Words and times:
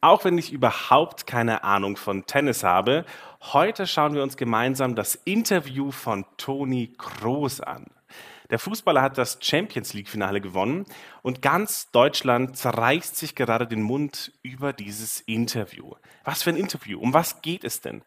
Auch 0.00 0.24
wenn 0.24 0.36
ich 0.36 0.52
überhaupt 0.52 1.26
keine 1.26 1.64
Ahnung 1.64 1.96
von 1.96 2.26
Tennis 2.26 2.62
habe, 2.62 3.06
heute 3.40 3.86
schauen 3.86 4.14
wir 4.14 4.22
uns 4.22 4.36
gemeinsam 4.36 4.94
das 4.94 5.14
Interview 5.14 5.90
von 5.90 6.26
Toni 6.36 6.92
Kroos 6.98 7.60
an. 7.60 7.86
Der 8.50 8.58
Fußballer 8.58 9.02
hat 9.02 9.18
das 9.18 9.38
Champions 9.40 9.94
League-Finale 9.94 10.40
gewonnen 10.40 10.84
und 11.22 11.42
ganz 11.42 11.90
Deutschland 11.90 12.56
zerreißt 12.56 13.16
sich 13.16 13.34
gerade 13.34 13.66
den 13.66 13.82
Mund 13.82 14.32
über 14.42 14.72
dieses 14.72 15.20
Interview. 15.20 15.94
Was 16.24 16.42
für 16.42 16.50
ein 16.50 16.56
Interview? 16.56 17.00
Um 17.00 17.12
was 17.12 17.42
geht 17.42 17.64
es 17.64 17.80
denn? 17.80 18.02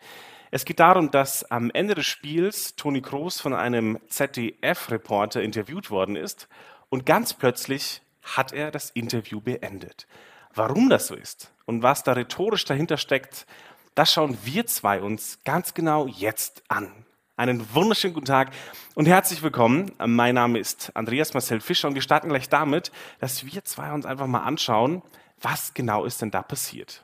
Es 0.51 0.65
geht 0.65 0.79
darum, 0.79 1.11
dass 1.11 1.43
am 1.51 1.71
Ende 1.71 1.95
des 1.95 2.05
Spiels 2.05 2.75
Toni 2.75 3.01
Kroos 3.01 3.41
von 3.41 3.53
einem 3.53 3.99
ZDF-Reporter 4.07 5.41
interviewt 5.41 5.91
worden 5.91 6.15
ist 6.15 6.47
und 6.89 7.05
ganz 7.05 7.33
plötzlich 7.33 8.01
hat 8.23 8.53
er 8.53 8.71
das 8.71 8.91
Interview 8.91 9.41
beendet. 9.41 10.07
Warum 10.55 10.89
das 10.89 11.07
so 11.07 11.15
ist 11.15 11.51
und 11.65 11.83
was 11.83 12.03
da 12.03 12.13
rhetorisch 12.13 12.65
dahinter 12.65 12.97
steckt, 12.97 13.45
das 13.93 14.11
schauen 14.11 14.37
wir 14.43 14.65
zwei 14.65 15.01
uns 15.01 15.39
ganz 15.45 15.73
genau 15.73 16.07
jetzt 16.07 16.63
an. 16.67 16.91
Einen 17.37 17.73
wunderschönen 17.73 18.15
guten 18.15 18.25
Tag 18.25 18.51
und 18.95 19.07
herzlich 19.07 19.43
willkommen. 19.43 19.91
Mein 20.03 20.35
Name 20.35 20.57
ist 20.59 20.91
Andreas 20.95 21.33
Marcel 21.33 21.61
Fischer 21.61 21.87
und 21.87 21.93
wir 21.93 22.01
starten 22.01 22.29
gleich 22.29 22.49
damit, 22.49 22.91
dass 23.19 23.45
wir 23.45 23.63
zwei 23.63 23.93
uns 23.93 24.05
einfach 24.05 24.27
mal 24.27 24.41
anschauen, 24.41 25.03
was 25.39 25.73
genau 25.73 26.03
ist 26.03 26.21
denn 26.21 26.31
da 26.31 26.41
passiert. 26.41 27.03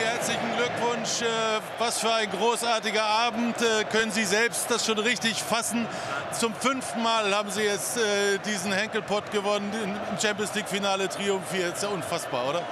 Herzlichen 0.00 0.40
Glückwunsch, 0.40 0.59
äh, 1.00 1.60
was 1.78 2.00
für 2.00 2.12
ein 2.12 2.30
großartiger 2.30 3.04
Abend. 3.04 3.56
Äh, 3.60 3.84
können 3.84 4.10
Sie 4.10 4.24
selbst 4.24 4.70
das 4.70 4.84
schon 4.84 4.98
richtig 4.98 5.42
fassen? 5.42 5.86
Zum 6.32 6.54
fünften 6.54 7.02
Mal 7.02 7.34
haben 7.34 7.50
Sie 7.50 7.62
jetzt 7.62 7.96
äh, 7.96 8.38
diesen 8.44 8.72
Henkelpott 8.72 9.30
gewonnen, 9.30 9.72
im 9.82 10.18
Champions 10.20 10.54
League-Finale 10.54 11.08
triumphiert. 11.08 11.74
Ist 11.74 11.82
ja 11.82 11.88
unfassbar, 11.88 12.48
oder? 12.48 12.62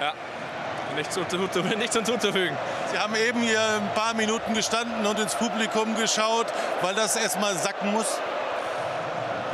Ja, 0.00 0.12
nichts, 0.96 1.16
nichts 1.16 1.96
hinzuzufügen. 1.96 2.56
Sie 2.90 2.98
haben 2.98 3.14
eben 3.14 3.40
hier 3.40 3.60
ein 3.60 3.94
paar 3.94 4.14
Minuten 4.14 4.54
gestanden 4.54 5.06
und 5.06 5.18
ins 5.18 5.34
Publikum 5.34 5.94
geschaut, 5.96 6.46
weil 6.82 6.94
das 6.94 7.16
erstmal 7.16 7.56
sacken 7.56 7.92
muss. 7.92 8.18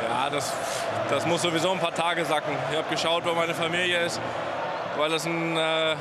Ja, 0.08 0.30
das, 0.30 0.52
das 1.10 1.26
muss 1.26 1.42
sowieso 1.42 1.70
ein 1.72 1.80
paar 1.80 1.94
Tage 1.94 2.24
sacken. 2.24 2.56
Ich 2.70 2.76
habe 2.78 2.88
geschaut, 2.88 3.24
wo 3.24 3.34
meine 3.34 3.54
Familie 3.54 4.04
ist, 4.04 4.20
weil 4.96 5.10
das 5.10 5.26
ein 5.26 5.56
äh, 5.56 5.96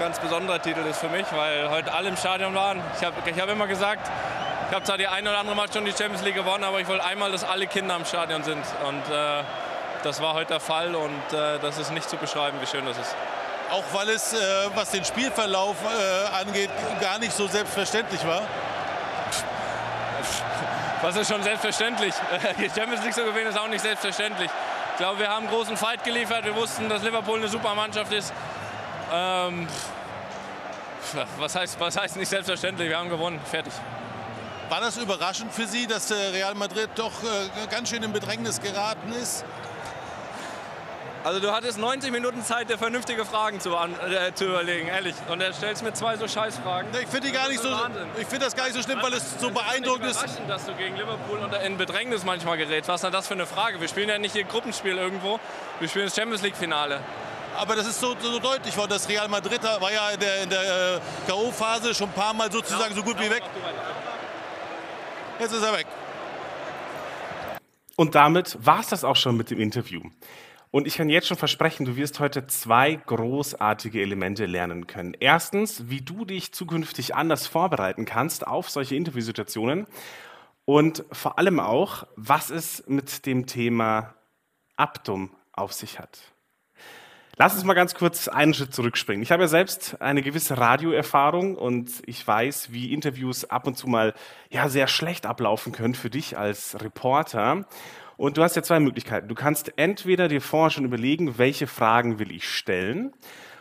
ganz 0.00 0.18
besonderer 0.18 0.62
Titel 0.62 0.80
ist 0.88 0.98
für 0.98 1.10
mich, 1.10 1.26
weil 1.30 1.68
heute 1.68 1.92
alle 1.92 2.08
im 2.08 2.16
Stadion 2.16 2.54
waren. 2.54 2.82
Ich 2.98 3.04
habe 3.04 3.16
ich 3.22 3.38
hab 3.38 3.50
immer 3.50 3.66
gesagt, 3.66 4.10
ich 4.66 4.74
habe 4.74 4.82
zwar 4.82 4.96
die 4.96 5.06
eine 5.06 5.28
oder 5.28 5.38
andere 5.38 5.54
Mal 5.54 5.70
schon 5.70 5.84
die 5.84 5.92
Champions 5.92 6.22
League 6.22 6.36
gewonnen, 6.36 6.64
aber 6.64 6.80
ich 6.80 6.88
wollte 6.88 7.04
einmal, 7.04 7.30
dass 7.30 7.44
alle 7.44 7.66
Kinder 7.66 7.96
im 7.96 8.06
Stadion 8.06 8.42
sind. 8.42 8.64
Und 8.88 9.14
äh, 9.14 9.42
das 10.02 10.22
war 10.22 10.32
heute 10.32 10.52
der 10.52 10.60
Fall 10.60 10.94
und 10.94 11.34
äh, 11.34 11.58
das 11.58 11.76
ist 11.76 11.92
nicht 11.92 12.08
zu 12.08 12.16
beschreiben, 12.16 12.56
wie 12.62 12.66
schön 12.66 12.86
das 12.86 12.96
ist. 12.96 13.14
Auch 13.70 13.84
weil 13.92 14.08
es, 14.08 14.32
äh, 14.32 14.38
was 14.74 14.90
den 14.90 15.04
Spielverlauf 15.04 15.76
äh, 15.84 16.42
angeht, 16.42 16.70
gar 17.02 17.18
nicht 17.18 17.32
so 17.32 17.46
selbstverständlich 17.46 18.26
war. 18.26 18.40
Was 21.02 21.16
ist 21.16 21.30
schon 21.30 21.42
selbstverständlich? 21.42 22.14
Die 22.58 22.70
Champions 22.70 23.04
League 23.04 23.14
zu 23.14 23.24
gewinnen 23.24 23.48
ist 23.48 23.58
auch 23.58 23.68
nicht 23.68 23.82
selbstverständlich. 23.82 24.50
Ich 24.92 24.96
glaube, 24.96 25.18
wir 25.18 25.28
haben 25.28 25.46
einen 25.46 25.54
großen 25.54 25.76
Fight 25.76 26.04
geliefert. 26.04 26.46
Wir 26.46 26.56
wussten, 26.56 26.88
dass 26.88 27.02
Liverpool 27.02 27.38
eine 27.38 27.48
super 27.48 27.74
Mannschaft 27.74 28.12
ist. 28.14 28.32
Ähm, 29.12 29.68
was, 31.38 31.54
heißt, 31.54 31.80
was 31.80 31.96
heißt 31.96 32.16
nicht 32.16 32.28
selbstverständlich? 32.28 32.88
Wir 32.88 32.98
haben 32.98 33.08
gewonnen. 33.08 33.40
Fertig. 33.44 33.72
War 34.68 34.80
das 34.80 34.96
überraschend 34.98 35.52
für 35.52 35.66
Sie, 35.66 35.86
dass 35.86 36.12
Real 36.12 36.54
Madrid 36.54 36.90
doch 36.94 37.24
äh, 37.24 37.66
ganz 37.70 37.90
schön 37.90 38.02
in 38.02 38.12
Bedrängnis 38.12 38.60
geraten 38.60 39.12
ist? 39.12 39.44
Also 41.22 41.38
du 41.38 41.52
hattest 41.52 41.76
90 41.76 42.12
Minuten 42.12 42.42
Zeit, 42.42 42.70
dir 42.70 42.78
vernünftige 42.78 43.26
Fragen 43.26 43.60
zu, 43.60 43.76
an, 43.76 43.94
äh, 44.08 44.32
zu 44.32 44.46
überlegen, 44.46 44.88
ehrlich. 44.88 45.14
Und 45.28 45.42
er 45.42 45.52
stellst 45.52 45.82
mir 45.82 45.92
zwei 45.92 46.16
so 46.16 46.26
Scheißfragen. 46.26 46.90
Ich 46.94 47.08
finde 47.08 47.26
die 47.26 47.32
gar 47.32 47.48
nicht 47.48 47.60
so. 47.60 47.68
Ich 48.18 48.26
finde 48.26 48.46
das 48.46 48.56
gar 48.56 48.64
nicht 48.64 48.74
so 48.74 48.82
schlimm, 48.82 49.00
weil 49.02 49.12
es 49.12 49.38
so 49.38 49.50
beeindruckend 49.50 50.06
ist. 50.06 50.24
dass 50.48 50.64
du 50.64 50.74
gegen 50.74 50.96
Liverpool 50.96 51.38
in 51.62 51.76
Bedrängnis 51.76 52.24
manchmal 52.24 52.56
gerätst. 52.56 52.88
Was 52.88 52.96
ist 52.96 53.04
denn 53.04 53.12
das 53.12 53.26
für 53.26 53.34
eine 53.34 53.46
Frage? 53.46 53.80
Wir 53.80 53.88
spielen 53.88 54.08
ja 54.08 54.18
nicht 54.18 54.32
hier 54.32 54.44
Gruppenspiel 54.44 54.96
irgendwo. 54.96 55.40
Wir 55.78 55.88
spielen 55.88 56.06
das 56.06 56.16
Champions 56.16 56.42
League 56.42 56.56
Finale. 56.56 57.00
Aber 57.56 57.76
das 57.76 57.86
ist 57.86 58.00
so, 58.00 58.14
so 58.20 58.38
deutlich 58.38 58.76
worden. 58.76 58.90
Das 58.90 59.08
Real 59.08 59.28
Madrid 59.28 59.62
war 59.62 59.92
ja 59.92 60.10
in 60.10 60.20
der, 60.20 60.42
in 60.42 60.50
der 60.50 60.60
äh, 60.96 61.00
K.O.-Phase 61.26 61.94
schon 61.94 62.08
ein 62.08 62.14
paar 62.14 62.32
Mal 62.32 62.50
sozusagen 62.50 62.94
so 62.94 63.02
gut 63.02 63.18
wie 63.18 63.30
weg. 63.30 63.42
Jetzt 65.38 65.52
ist 65.52 65.62
er 65.62 65.72
weg. 65.72 65.86
Und 67.96 68.14
damit 68.14 68.56
war 68.64 68.80
es 68.80 68.88
das 68.88 69.04
auch 69.04 69.16
schon 69.16 69.36
mit 69.36 69.50
dem 69.50 69.60
Interview. 69.60 70.00
Und 70.70 70.86
ich 70.86 70.96
kann 70.96 71.08
jetzt 71.08 71.26
schon 71.26 71.36
versprechen, 71.36 71.84
du 71.84 71.96
wirst 71.96 72.20
heute 72.20 72.46
zwei 72.46 72.94
großartige 72.94 74.00
Elemente 74.00 74.46
lernen 74.46 74.86
können. 74.86 75.16
Erstens, 75.18 75.90
wie 75.90 76.00
du 76.00 76.24
dich 76.24 76.52
zukünftig 76.52 77.14
anders 77.14 77.46
vorbereiten 77.46 78.04
kannst 78.04 78.46
auf 78.46 78.70
solche 78.70 78.94
Interviewsituationen. 78.94 79.86
Und 80.64 81.04
vor 81.10 81.38
allem 81.38 81.58
auch, 81.58 82.06
was 82.14 82.50
es 82.50 82.84
mit 82.86 83.26
dem 83.26 83.46
Thema 83.46 84.14
Abdum 84.76 85.34
auf 85.52 85.72
sich 85.72 85.98
hat. 85.98 86.29
Lass 87.40 87.54
uns 87.54 87.64
mal 87.64 87.72
ganz 87.72 87.94
kurz 87.94 88.28
einen 88.28 88.52
Schritt 88.52 88.74
zurückspringen. 88.74 89.22
Ich 89.22 89.32
habe 89.32 89.44
ja 89.44 89.48
selbst 89.48 90.02
eine 90.02 90.20
gewisse 90.20 90.58
Radioerfahrung 90.58 91.56
und 91.56 91.90
ich 92.04 92.26
weiß, 92.26 92.70
wie 92.70 92.92
Interviews 92.92 93.46
ab 93.46 93.66
und 93.66 93.78
zu 93.78 93.88
mal 93.88 94.12
ja 94.50 94.68
sehr 94.68 94.86
schlecht 94.88 95.24
ablaufen 95.24 95.72
können 95.72 95.94
für 95.94 96.10
dich 96.10 96.36
als 96.36 96.78
Reporter. 96.82 97.64
Und 98.18 98.36
du 98.36 98.42
hast 98.42 98.56
ja 98.56 98.62
zwei 98.62 98.78
Möglichkeiten. 98.78 99.26
Du 99.26 99.34
kannst 99.34 99.72
entweder 99.78 100.28
dir 100.28 100.42
vorher 100.42 100.68
schon 100.68 100.84
überlegen, 100.84 101.38
welche 101.38 101.66
Fragen 101.66 102.18
will 102.18 102.30
ich 102.30 102.46
stellen. 102.46 103.06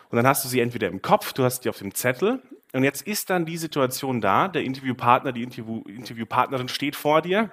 Und 0.09 0.17
dann 0.17 0.27
hast 0.27 0.43
du 0.43 0.49
sie 0.49 0.59
entweder 0.59 0.89
im 0.89 1.01
Kopf, 1.01 1.31
du 1.31 1.45
hast 1.45 1.61
die 1.61 1.69
auf 1.69 1.77
dem 1.77 1.95
Zettel. 1.95 2.41
Und 2.73 2.83
jetzt 2.83 3.03
ist 3.03 3.29
dann 3.29 3.45
die 3.45 3.55
Situation 3.55 4.19
da, 4.19 4.49
der 4.49 4.63
Interviewpartner, 4.63 5.31
die 5.31 5.43
Interview, 5.43 5.83
Interviewpartnerin 5.87 6.67
steht 6.67 6.97
vor 6.97 7.21
dir. 7.21 7.49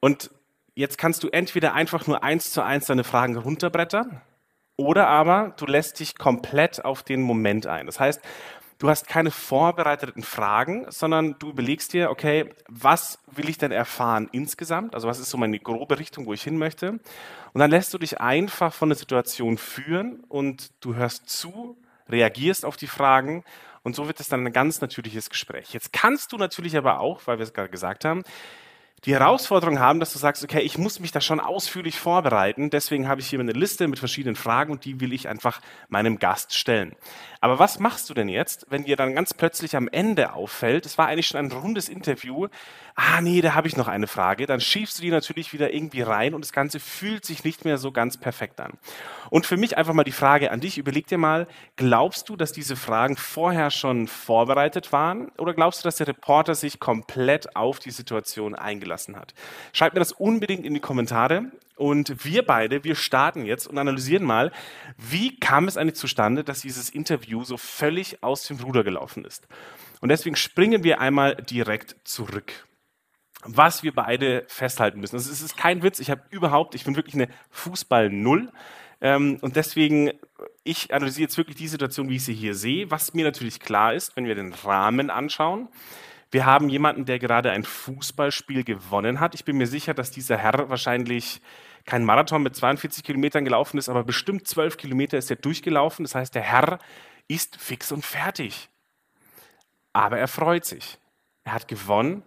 Und 0.00 0.30
jetzt 0.74 0.98
kannst 0.98 1.22
du 1.22 1.30
entweder 1.30 1.72
einfach 1.72 2.06
nur 2.06 2.22
eins 2.22 2.50
zu 2.50 2.60
eins 2.60 2.84
deine 2.84 3.04
Fragen 3.04 3.34
runterbrettern 3.38 4.20
oder 4.78 5.08
aber 5.08 5.54
du 5.56 5.66
lässt 5.66 6.00
dich 6.00 6.16
komplett 6.16 6.84
auf 6.84 7.02
den 7.02 7.20
Moment 7.20 7.66
ein. 7.66 7.84
Das 7.84 8.00
heißt, 8.00 8.22
du 8.78 8.88
hast 8.88 9.08
keine 9.08 9.32
vorbereiteten 9.32 10.22
Fragen, 10.22 10.86
sondern 10.88 11.36
du 11.38 11.50
überlegst 11.50 11.92
dir, 11.92 12.10
okay, 12.10 12.48
was 12.68 13.18
will 13.26 13.48
ich 13.48 13.58
denn 13.58 13.72
erfahren 13.72 14.28
insgesamt? 14.32 14.94
Also 14.94 15.08
was 15.08 15.18
ist 15.18 15.30
so 15.30 15.36
meine 15.36 15.58
grobe 15.58 15.98
Richtung, 15.98 16.26
wo 16.26 16.32
ich 16.32 16.42
hin 16.42 16.56
möchte? 16.56 16.92
Und 16.92 17.58
dann 17.58 17.70
lässt 17.70 17.92
du 17.92 17.98
dich 17.98 18.20
einfach 18.20 18.72
von 18.72 18.88
der 18.88 18.96
Situation 18.96 19.58
führen 19.58 20.20
und 20.28 20.70
du 20.80 20.94
hörst 20.94 21.28
zu, 21.28 21.76
reagierst 22.08 22.64
auf 22.64 22.76
die 22.76 22.86
Fragen 22.86 23.44
und 23.82 23.96
so 23.96 24.06
wird 24.06 24.20
es 24.20 24.28
dann 24.28 24.46
ein 24.46 24.52
ganz 24.52 24.80
natürliches 24.80 25.28
Gespräch. 25.28 25.72
Jetzt 25.72 25.92
kannst 25.92 26.32
du 26.32 26.36
natürlich 26.36 26.76
aber 26.76 27.00
auch, 27.00 27.22
weil 27.26 27.38
wir 27.38 27.42
es 27.42 27.52
gerade 27.52 27.68
gesagt 27.68 28.04
haben, 28.04 28.22
die 29.04 29.12
Herausforderung 29.12 29.78
haben, 29.78 30.00
dass 30.00 30.12
du 30.12 30.18
sagst, 30.18 30.42
okay, 30.42 30.60
ich 30.60 30.78
muss 30.78 31.00
mich 31.00 31.12
da 31.12 31.20
schon 31.20 31.40
ausführlich 31.40 31.98
vorbereiten, 31.98 32.70
deswegen 32.70 33.08
habe 33.08 33.20
ich 33.20 33.28
hier 33.28 33.40
eine 33.40 33.52
Liste 33.52 33.88
mit 33.88 33.98
verschiedenen 33.98 34.36
Fragen 34.36 34.72
und 34.72 34.84
die 34.84 35.00
will 35.00 35.12
ich 35.12 35.28
einfach 35.28 35.60
meinem 35.88 36.18
Gast 36.18 36.54
stellen. 36.54 36.94
Aber 37.40 37.58
was 37.58 37.78
machst 37.78 38.10
du 38.10 38.14
denn 38.14 38.28
jetzt, 38.28 38.66
wenn 38.68 38.84
dir 38.84 38.96
dann 38.96 39.14
ganz 39.14 39.34
plötzlich 39.34 39.76
am 39.76 39.88
Ende 39.88 40.32
auffällt, 40.32 40.86
es 40.86 40.98
war 40.98 41.06
eigentlich 41.06 41.28
schon 41.28 41.38
ein 41.38 41.52
rundes 41.52 41.88
Interview, 41.88 42.48
ah 42.94 43.20
nee, 43.20 43.40
da 43.40 43.54
habe 43.54 43.68
ich 43.68 43.76
noch 43.76 43.86
eine 43.86 44.08
Frage, 44.08 44.46
dann 44.46 44.60
schiebst 44.60 44.98
du 44.98 45.02
die 45.02 45.10
natürlich 45.10 45.52
wieder 45.52 45.72
irgendwie 45.72 46.02
rein 46.02 46.34
und 46.34 46.44
das 46.44 46.52
Ganze 46.52 46.80
fühlt 46.80 47.24
sich 47.24 47.44
nicht 47.44 47.64
mehr 47.64 47.78
so 47.78 47.92
ganz 47.92 48.16
perfekt 48.16 48.60
an. 48.60 48.72
Und 49.30 49.46
für 49.46 49.56
mich 49.56 49.78
einfach 49.78 49.94
mal 49.94 50.04
die 50.04 50.12
Frage 50.12 50.50
an 50.50 50.60
dich, 50.60 50.78
überleg 50.78 51.06
dir 51.06 51.18
mal, 51.18 51.46
glaubst 51.76 52.28
du, 52.28 52.36
dass 52.36 52.52
diese 52.52 52.74
Fragen 52.74 53.16
vorher 53.16 53.70
schon 53.70 54.08
vorbereitet 54.08 54.92
waren 54.92 55.28
oder 55.38 55.54
glaubst 55.54 55.80
du, 55.80 55.84
dass 55.84 55.96
der 55.96 56.08
Reporter 56.08 56.56
sich 56.56 56.80
komplett 56.80 57.54
auf 57.54 57.78
die 57.78 57.92
Situation 57.92 58.56
eingelassen 58.56 59.16
hat? 59.16 59.32
Schreib 59.72 59.94
mir 59.94 60.00
das 60.00 60.12
unbedingt 60.12 60.66
in 60.66 60.74
die 60.74 60.80
Kommentare 60.80 61.44
und 61.78 62.24
wir 62.24 62.44
beide, 62.44 62.84
wir 62.84 62.94
starten 62.94 63.44
jetzt 63.44 63.66
und 63.66 63.78
analysieren 63.78 64.24
mal, 64.24 64.52
wie 64.96 65.38
kam 65.38 65.68
es 65.68 65.76
eigentlich 65.76 65.94
zustande, 65.94 66.44
dass 66.44 66.62
dieses 66.62 66.90
Interview 66.90 67.44
so 67.44 67.56
völlig 67.56 68.22
aus 68.22 68.42
dem 68.44 68.58
Ruder 68.58 68.84
gelaufen 68.84 69.24
ist. 69.24 69.46
Und 70.00 70.08
deswegen 70.10 70.36
springen 70.36 70.84
wir 70.84 71.00
einmal 71.00 71.36
direkt 71.36 71.96
zurück. 72.04 72.66
Was 73.44 73.84
wir 73.84 73.94
beide 73.94 74.44
festhalten 74.48 74.98
müssen. 74.98 75.14
Also 75.14 75.30
es 75.30 75.40
ist 75.40 75.56
kein 75.56 75.82
Witz, 75.82 76.00
ich 76.00 76.10
habe 76.10 76.22
überhaupt, 76.30 76.74
ich 76.74 76.84
bin 76.84 76.96
wirklich 76.96 77.14
eine 77.14 77.28
Fußball-Null. 77.50 78.50
Ähm, 79.00 79.38
und 79.40 79.54
deswegen, 79.54 80.10
ich 80.64 80.92
analysiere 80.92 81.22
jetzt 81.22 81.38
wirklich 81.38 81.56
die 81.56 81.68
Situation, 81.68 82.08
wie 82.08 82.16
ich 82.16 82.24
sie 82.24 82.34
hier 82.34 82.54
sehe. 82.54 82.90
Was 82.90 83.14
mir 83.14 83.24
natürlich 83.24 83.60
klar 83.60 83.94
ist, 83.94 84.16
wenn 84.16 84.26
wir 84.26 84.34
den 84.34 84.52
Rahmen 84.52 85.10
anschauen, 85.10 85.68
wir 86.30 86.44
haben 86.44 86.68
jemanden, 86.68 87.06
der 87.06 87.18
gerade 87.18 87.50
ein 87.50 87.64
Fußballspiel 87.64 88.64
gewonnen 88.64 89.20
hat. 89.20 89.34
Ich 89.34 89.44
bin 89.44 89.56
mir 89.56 89.66
sicher, 89.66 89.94
dass 89.94 90.10
dieser 90.10 90.36
Herr 90.36 90.68
wahrscheinlich 90.68 91.40
kein 91.86 92.04
Marathon 92.04 92.42
mit 92.42 92.54
42 92.54 93.02
Kilometern 93.02 93.44
gelaufen 93.44 93.78
ist, 93.78 93.88
aber 93.88 94.04
bestimmt 94.04 94.46
12 94.46 94.76
Kilometer 94.76 95.16
ist 95.16 95.30
er 95.30 95.36
durchgelaufen. 95.36 96.04
Das 96.04 96.14
heißt, 96.14 96.34
der 96.34 96.42
Herr 96.42 96.78
ist 97.28 97.56
fix 97.56 97.92
und 97.92 98.04
fertig. 98.04 98.68
Aber 99.94 100.18
er 100.18 100.28
freut 100.28 100.66
sich. 100.66 100.98
Er 101.44 101.54
hat 101.54 101.66
gewonnen. 101.66 102.22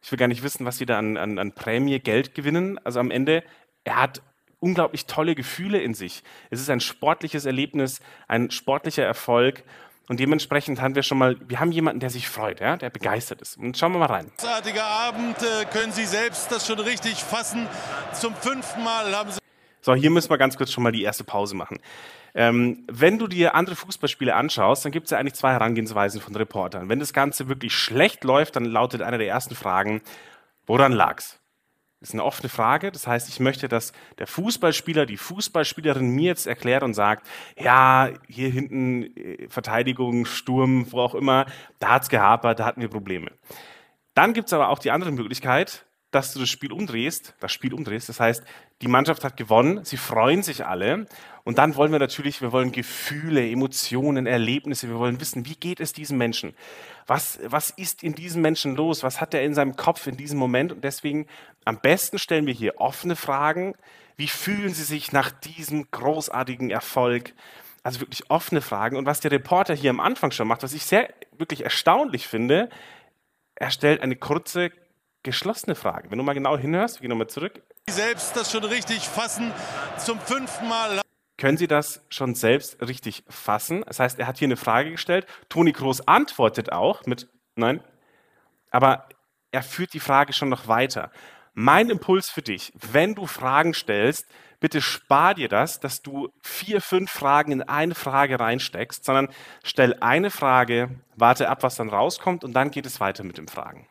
Ich 0.00 0.10
will 0.12 0.18
gar 0.18 0.28
nicht 0.28 0.44
wissen, 0.44 0.64
was 0.64 0.78
sie 0.78 0.86
da 0.86 0.98
an, 0.98 1.16
an, 1.16 1.38
an 1.38 1.52
Prämie, 1.52 1.98
Geld 1.98 2.34
gewinnen. 2.34 2.78
Also 2.84 3.00
am 3.00 3.10
Ende, 3.10 3.42
er 3.82 3.96
hat 3.96 4.22
unglaublich 4.60 5.06
tolle 5.06 5.34
Gefühle 5.34 5.80
in 5.80 5.94
sich. 5.94 6.22
Es 6.50 6.60
ist 6.60 6.70
ein 6.70 6.80
sportliches 6.80 7.46
Erlebnis, 7.46 8.00
ein 8.28 8.50
sportlicher 8.50 9.04
Erfolg. 9.04 9.64
Und 10.10 10.18
dementsprechend 10.18 10.82
haben 10.82 10.96
wir 10.96 11.04
schon 11.04 11.18
mal, 11.18 11.36
wir 11.46 11.60
haben 11.60 11.70
jemanden, 11.70 12.00
der 12.00 12.10
sich 12.10 12.28
freut, 12.28 12.58
ja, 12.58 12.76
der 12.76 12.90
begeistert 12.90 13.40
ist. 13.40 13.56
Und 13.56 13.78
schauen 13.78 13.92
wir 13.92 14.00
mal 14.00 14.06
rein. 14.06 14.32
Großartiger 14.38 14.84
Abend, 14.84 15.36
äh, 15.40 15.64
können 15.66 15.92
Sie 15.92 16.04
selbst 16.04 16.50
das 16.50 16.66
schon 16.66 16.80
richtig 16.80 17.14
fassen. 17.22 17.68
Zum 18.12 18.34
fünften 18.34 18.82
Mal 18.82 19.16
haben 19.16 19.30
Sie. 19.30 19.38
So, 19.82 19.94
hier 19.94 20.10
müssen 20.10 20.28
wir 20.28 20.36
ganz 20.36 20.56
kurz 20.56 20.72
schon 20.72 20.82
mal 20.82 20.90
die 20.90 21.04
erste 21.04 21.22
Pause 21.22 21.54
machen. 21.54 21.78
Ähm, 22.34 22.84
wenn 22.90 23.20
du 23.20 23.28
dir 23.28 23.54
andere 23.54 23.76
Fußballspiele 23.76 24.34
anschaust, 24.34 24.84
dann 24.84 24.90
gibt 24.90 25.04
es 25.04 25.12
ja 25.12 25.18
eigentlich 25.18 25.34
zwei 25.34 25.52
Herangehensweisen 25.52 26.20
von 26.20 26.34
Reportern. 26.34 26.88
Wenn 26.88 26.98
das 26.98 27.12
Ganze 27.12 27.46
wirklich 27.46 27.72
schlecht 27.72 28.24
läuft, 28.24 28.56
dann 28.56 28.64
lautet 28.64 29.02
eine 29.02 29.18
der 29.18 29.28
ersten 29.28 29.54
Fragen, 29.54 30.02
woran 30.66 30.90
lag's? 30.90 31.39
Das 32.00 32.08
ist 32.08 32.14
eine 32.14 32.24
offene 32.24 32.48
Frage. 32.48 32.90
Das 32.90 33.06
heißt, 33.06 33.28
ich 33.28 33.40
möchte, 33.40 33.68
dass 33.68 33.92
der 34.18 34.26
Fußballspieler, 34.26 35.04
die 35.04 35.18
Fußballspielerin 35.18 36.08
mir 36.08 36.28
jetzt 36.28 36.46
erklärt 36.46 36.82
und 36.82 36.94
sagt, 36.94 37.28
ja, 37.58 38.10
hier 38.26 38.48
hinten 38.48 39.14
äh, 39.16 39.48
Verteidigung, 39.50 40.24
Sturm, 40.24 40.90
wo 40.90 41.00
auch 41.00 41.14
immer, 41.14 41.44
da 41.78 41.90
hat's 41.90 42.08
gehapert, 42.08 42.58
da 42.58 42.64
hatten 42.64 42.80
wir 42.80 42.88
Probleme. 42.88 43.32
Dann 44.14 44.32
gibt's 44.32 44.54
aber 44.54 44.70
auch 44.70 44.78
die 44.78 44.90
andere 44.90 45.12
Möglichkeit, 45.12 45.84
dass 46.10 46.32
du 46.32 46.40
das 46.40 46.48
Spiel 46.48 46.72
umdrehst, 46.72 47.34
das 47.38 47.52
Spiel 47.52 47.74
umdrehst. 47.74 48.08
Das 48.08 48.18
heißt, 48.18 48.44
die 48.82 48.88
Mannschaft 48.88 49.24
hat 49.24 49.36
gewonnen, 49.36 49.84
sie 49.84 49.98
freuen 49.98 50.42
sich 50.42 50.64
alle. 50.64 51.06
Und 51.44 51.58
dann 51.58 51.76
wollen 51.76 51.92
wir 51.92 51.98
natürlich, 51.98 52.40
wir 52.40 52.52
wollen 52.52 52.72
Gefühle, 52.72 53.48
Emotionen, 53.48 54.26
Erlebnisse, 54.26 54.88
wir 54.88 54.98
wollen 54.98 55.20
wissen, 55.20 55.44
wie 55.44 55.54
geht 55.54 55.80
es 55.80 55.92
diesem 55.92 56.16
Menschen? 56.16 56.54
Was, 57.06 57.38
was 57.44 57.70
ist 57.70 58.02
in 58.02 58.14
diesem 58.14 58.40
Menschen 58.40 58.76
los? 58.76 59.02
Was 59.02 59.20
hat 59.20 59.34
er 59.34 59.42
in 59.42 59.54
seinem 59.54 59.76
Kopf 59.76 60.06
in 60.06 60.16
diesem 60.16 60.38
Moment? 60.38 60.72
Und 60.72 60.84
deswegen 60.84 61.26
am 61.64 61.78
besten 61.80 62.18
stellen 62.18 62.46
wir 62.46 62.54
hier 62.54 62.80
offene 62.80 63.16
Fragen. 63.16 63.74
Wie 64.16 64.28
fühlen 64.28 64.72
Sie 64.72 64.84
sich 64.84 65.12
nach 65.12 65.30
diesem 65.30 65.90
großartigen 65.90 66.70
Erfolg? 66.70 67.34
Also 67.82 68.00
wirklich 68.00 68.30
offene 68.30 68.60
Fragen. 68.60 68.96
Und 68.96 69.06
was 69.06 69.20
der 69.20 69.30
Reporter 69.30 69.74
hier 69.74 69.90
am 69.90 70.00
Anfang 70.00 70.30
schon 70.30 70.48
macht, 70.48 70.62
was 70.62 70.74
ich 70.74 70.84
sehr 70.84 71.12
wirklich 71.36 71.64
erstaunlich 71.64 72.26
finde, 72.28 72.68
er 73.54 73.70
stellt 73.70 74.02
eine 74.02 74.16
kurze, 74.16 74.70
geschlossene 75.22 75.74
Frage. 75.74 76.10
Wenn 76.10 76.18
du 76.18 76.24
mal 76.24 76.34
genau 76.34 76.56
hinhörst, 76.56 76.96
wir 76.96 77.02
gehen 77.02 77.10
nochmal 77.10 77.28
zurück. 77.28 77.62
Selbst 77.88 78.36
das 78.36 78.52
schon 78.52 78.64
richtig 78.64 79.08
fassen. 79.08 79.52
Zum 79.98 80.20
fünften 80.20 80.68
Mal 80.68 81.00
Können 81.36 81.56
Sie 81.56 81.66
das 81.66 82.04
schon 82.08 82.34
selbst 82.34 82.80
richtig 82.80 83.24
fassen? 83.28 83.82
Das 83.86 83.98
heißt, 83.98 84.18
er 84.18 84.26
hat 84.26 84.38
hier 84.38 84.48
eine 84.48 84.56
Frage 84.56 84.90
gestellt. 84.90 85.26
Toni 85.48 85.72
Kroos 85.72 86.06
antwortet 86.06 86.72
auch 86.72 87.04
mit 87.06 87.28
Nein. 87.56 87.82
Aber 88.70 89.08
er 89.50 89.62
führt 89.62 89.92
die 89.92 90.00
Frage 90.00 90.32
schon 90.32 90.48
noch 90.48 90.68
weiter. 90.68 91.10
Mein 91.54 91.90
Impuls 91.90 92.30
für 92.30 92.42
dich, 92.42 92.72
wenn 92.74 93.14
du 93.14 93.26
Fragen 93.26 93.74
stellst, 93.74 94.26
bitte 94.60 94.80
spar 94.80 95.34
dir 95.34 95.48
das, 95.48 95.80
dass 95.80 96.00
du 96.00 96.28
vier, 96.42 96.80
fünf 96.80 97.10
Fragen 97.10 97.50
in 97.50 97.62
eine 97.62 97.94
Frage 97.94 98.38
reinsteckst, 98.38 99.04
sondern 99.04 99.28
stell 99.64 99.96
eine 100.00 100.30
Frage, 100.30 101.00
warte 101.16 101.48
ab, 101.48 101.62
was 101.62 101.74
dann 101.74 101.88
rauskommt 101.88 102.44
und 102.44 102.52
dann 102.52 102.70
geht 102.70 102.86
es 102.86 103.00
weiter 103.00 103.24
mit 103.24 103.38
den 103.38 103.48
Fragen. 103.48 103.88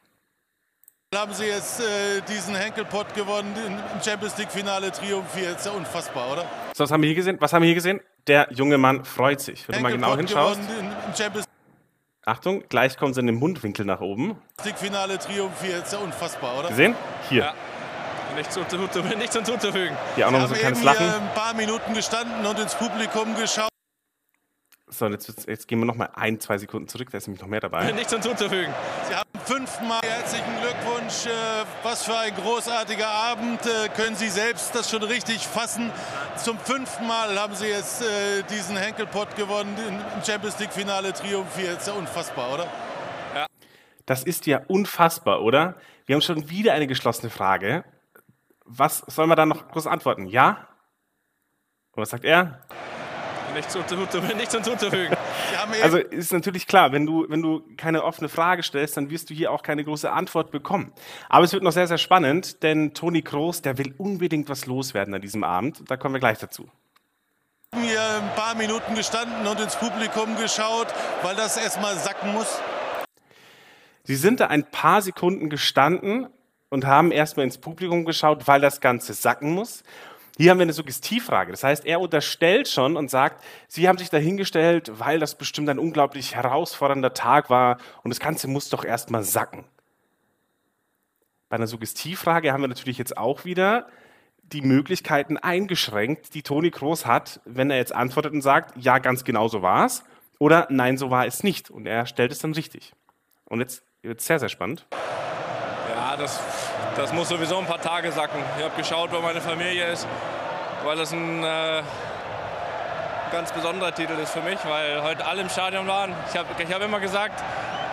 Haben 1.16 1.34
Sie 1.34 1.46
jetzt 1.46 1.80
äh, 1.80 2.22
diesen 2.30 2.56
Henkelpott 2.56 3.16
gewonnen 3.16 3.56
im 3.66 4.02
Champions 4.02 4.38
League 4.38 4.52
Finale 4.52 4.92
triumphiert. 4.92 5.58
Ist 5.58 5.66
ja 5.66 5.72
unfassbar, 5.72 6.32
oder? 6.32 6.46
So, 6.76 6.84
was 6.84 6.92
haben 6.92 7.02
wir 7.02 7.08
hier 7.08 7.16
gesehen? 7.16 7.38
Was 7.40 7.52
haben 7.52 7.64
wir 7.64 7.68
hier 7.68 7.76
gesehen? 7.76 8.00
Der 8.28 8.48
junge 8.52 8.78
Mann 8.78 9.04
freut 9.06 9.42
sich. 9.42 9.68
Wenn 9.68 9.78
du 9.78 9.82
mal 9.82 9.92
genau 9.92 10.16
hinschaust. 10.16 10.62
gewonnen 10.62 10.96
im 11.08 11.16
Champions 11.16 11.46
Achtung, 12.26 12.64
gleich 12.70 12.96
kommen 12.96 13.16
sie 13.16 13.22
in 13.22 13.26
den 13.26 13.38
Mundwinkel 13.38 13.86
nach 13.86 14.02
oben. 14.02 14.40
League 14.64 14.78
Finale 14.78 15.18
triumphiert. 15.18 15.86
Ist 15.86 15.94
ja 15.94 16.00
unfassbar, 16.00 16.60
oder? 16.60 16.70
Gesehen? 16.70 16.94
Hier. 17.28 17.46
Ja. 17.46 17.54
Nichts, 18.36 18.54
zu, 18.54 18.60
nichts 19.18 19.36
hinzuzufügen. 19.36 19.98
Hier 20.16 20.28
auch 20.28 20.32
Wir 20.32 20.40
noch 20.40 20.48
so 20.48 20.54
haben 20.54 20.62
ein 20.64 20.74
eben 20.74 20.80
kleines 20.80 21.00
hier 21.00 21.08
Lachen. 21.08 21.28
ein 21.28 21.34
paar 21.34 21.54
Minuten 21.56 21.94
gestanden 21.96 22.46
und 22.46 22.60
ins 22.60 22.76
Publikum 22.76 23.36
geschaut. 23.36 23.70
So, 24.92 25.08
jetzt, 25.08 25.48
jetzt 25.48 25.68
gehen 25.68 25.80
wir 25.80 25.86
noch 25.86 25.96
mal 25.96 26.10
ein, 26.16 26.40
zwei 26.40 26.58
Sekunden 26.58 26.88
zurück. 26.88 27.10
Da 27.12 27.20
ist 27.20 27.28
nämlich 27.28 27.42
noch 27.42 27.48
mehr 27.48 27.60
dabei. 27.60 27.92
Nichts 27.92 28.12
hinzuzufügen. 28.12 28.74
Sie 29.08 29.16
haben 29.16 29.30
fünfmal 29.46 30.02
herzlichen 30.04 30.52
Glückwunsch. 30.62 31.28
Äh, 31.28 31.66
Was 31.84 32.06
für 32.06 32.18
ein 32.18 32.34
großartiger 32.36 33.08
Abend. 33.08 33.66
Äh, 33.66 33.90
Können 33.90 34.16
Sie 34.16 34.30
selbst 34.30 34.74
das 34.74 34.90
schon 34.90 35.04
richtig 35.04 35.46
fassen? 35.48 35.92
Zum 36.38 36.58
fünften 36.58 37.06
Mal 37.06 37.40
haben 37.40 37.54
Sie 37.54 37.68
jetzt 37.68 38.02
äh, 38.02 38.44
diesen 38.50 38.78
Henkelpott 38.78 39.36
gewonnen 39.36 39.76
im 39.88 40.24
Champions 40.24 40.60
League 40.60 40.74
Finale 40.74 41.14
triumphiert. 41.14 41.78
Ist 41.78 41.88
ja 41.88 41.94
unfassbar, 41.94 42.54
oder? 42.54 42.68
Das 44.08 44.24
ist 44.24 44.48
ja 44.48 44.62
unfassbar, 44.68 45.44
oder? 45.44 45.76
Wir 46.08 46.16
haben 46.16 46.24
schon 46.24 46.50
wieder 46.50 46.74
eine 46.74 46.88
geschlossene 46.88 47.30
Frage. 47.30 47.84
Was 48.66 49.04
soll 49.06 49.28
man 49.28 49.38
da 49.38 49.46
noch 49.46 49.68
groß 49.68 49.86
antworten? 49.86 50.26
Ja? 50.26 50.68
Und 51.92 52.02
was 52.02 52.10
sagt 52.10 52.26
er? 52.26 52.62
Nichts, 53.54 53.78
nichts 54.36 54.54
hinzuzufügen. 54.54 55.16
Haben 55.58 55.74
Also 55.82 55.98
ist 55.98 56.32
natürlich 56.34 56.68
klar, 56.68 56.92
wenn 56.92 57.06
du, 57.06 57.26
wenn 57.30 57.42
du 57.42 57.64
keine 57.78 58.04
offene 58.04 58.30
Frage 58.30 58.64
stellst, 58.64 58.98
dann 58.98 59.10
wirst 59.10 59.30
du 59.30 59.34
hier 59.34 59.52
auch 59.52 59.64
keine 59.64 59.84
große 59.84 60.12
Antwort 60.12 60.52
bekommen. 60.52 60.92
Aber 61.28 61.46
es 61.46 61.54
wird 61.54 61.64
noch 61.64 61.72
sehr, 61.72 61.88
sehr 61.88 61.98
spannend, 61.98 62.64
denn 62.64 62.94
Toni 62.94 63.22
Kroos, 63.22 63.62
der 63.62 63.78
will 63.78 63.94
unbedingt 63.98 64.50
was 64.50 64.66
loswerden 64.66 65.14
an 65.14 65.22
diesem 65.22 65.44
Abend. 65.44 65.84
Da 65.90 65.98
kommen 65.98 66.16
wir 66.16 66.20
gleich 66.20 66.40
dazu. 66.40 66.70
hier 67.76 68.02
ein 68.02 68.36
paar 68.36 68.56
Minuten 68.56 68.96
gestanden 68.96 69.46
und 69.48 69.60
ins 69.60 69.76
Publikum 69.76 70.36
geschaut, 70.36 70.88
weil 71.24 71.36
das 71.36 71.58
erstmal 71.58 71.96
sacken 71.98 72.34
muss. 72.34 72.60
Sie 74.04 74.16
sind 74.16 74.40
da 74.40 74.48
ein 74.48 74.64
paar 74.64 75.02
Sekunden 75.02 75.50
gestanden 75.50 76.28
und 76.70 76.86
haben 76.86 77.12
erstmal 77.12 77.46
ins 77.46 77.58
Publikum 77.58 78.06
geschaut, 78.06 78.48
weil 78.48 78.62
das 78.62 78.82
Ganze 78.82 79.14
sacken 79.14 79.54
muss. 79.54 79.84
Hier 80.40 80.52
haben 80.52 80.60
wir 80.60 80.64
eine 80.64 80.74
Suggestivfrage. 80.74 81.52
Das 81.52 81.66
heißt, 81.66 81.86
er 81.86 82.00
unterstellt 82.00 82.70
schon 82.70 82.96
und 82.96 83.12
sagt, 83.12 83.44
Sie 83.68 83.90
haben 83.90 83.98
sich 83.98 84.10
dahingestellt, 84.10 84.90
weil 84.98 85.20
das 85.20 85.38
bestimmt 85.38 85.68
ein 85.68 85.78
unglaublich 85.78 86.34
herausfordernder 86.34 87.14
Tag 87.14 87.50
war 87.50 87.78
und 88.04 88.10
das 88.10 88.22
Ganze 88.22 88.48
muss 88.48 88.70
doch 88.70 88.86
erstmal 88.86 89.24
sacken. 89.24 89.66
Bei 91.50 91.58
einer 91.58 91.68
Suggestivfrage 91.68 92.54
haben 92.54 92.62
wir 92.62 92.70
natürlich 92.70 92.98
jetzt 92.98 93.18
auch 93.18 93.44
wieder 93.44 93.90
die 94.42 94.62
Möglichkeiten 94.62 95.36
eingeschränkt, 95.36 96.34
die 96.34 96.42
Toni 96.42 96.72
Kroos 96.72 97.06
hat, 97.06 97.42
wenn 97.44 97.70
er 97.70 97.76
jetzt 97.76 97.94
antwortet 97.94 98.32
und 98.32 98.42
sagt, 98.42 98.78
ja, 98.82 99.00
ganz 99.00 99.26
genau 99.26 99.50
so 99.50 99.62
war 99.62 99.88
es 99.88 100.06
oder 100.38 100.68
nein, 100.70 100.98
so 100.98 101.10
war 101.10 101.26
es 101.26 101.44
nicht. 101.44 101.70
Und 101.70 101.86
er 101.86 102.06
stellt 102.06 102.32
es 102.32 102.40
dann 102.40 102.54
richtig. 102.54 102.94
Und 103.44 103.60
jetzt 103.60 103.84
wird 104.04 104.22
es 104.22 104.26
sehr, 104.26 104.40
sehr 104.40 104.48
spannend. 104.48 104.88
Ja, 106.00 106.16
das, 106.16 106.40
das 106.96 107.12
muss 107.12 107.28
sowieso 107.28 107.58
ein 107.58 107.66
paar 107.66 107.82
Tage 107.82 108.10
sacken. 108.14 108.42
Ich 108.58 108.64
habe 108.64 108.74
geschaut, 108.78 109.12
wo 109.12 109.20
meine 109.20 109.42
Familie 109.42 109.92
ist, 109.92 110.08
weil 110.86 110.96
das 110.96 111.12
ein 111.12 111.44
äh, 111.44 111.84
ganz 113.34 113.52
besonderer 113.52 113.94
Titel 113.94 114.14
ist 114.14 114.32
für 114.32 114.40
mich, 114.40 114.60
weil 114.64 115.04
heute 115.04 115.26
alle 115.26 115.42
im 115.42 115.50
Stadion 115.50 115.88
waren. 115.88 116.16
Ich 116.30 116.38
habe 116.38 116.48
ich 116.58 116.74
hab 116.74 116.82
immer 116.82 117.02
gesagt, 117.02 117.44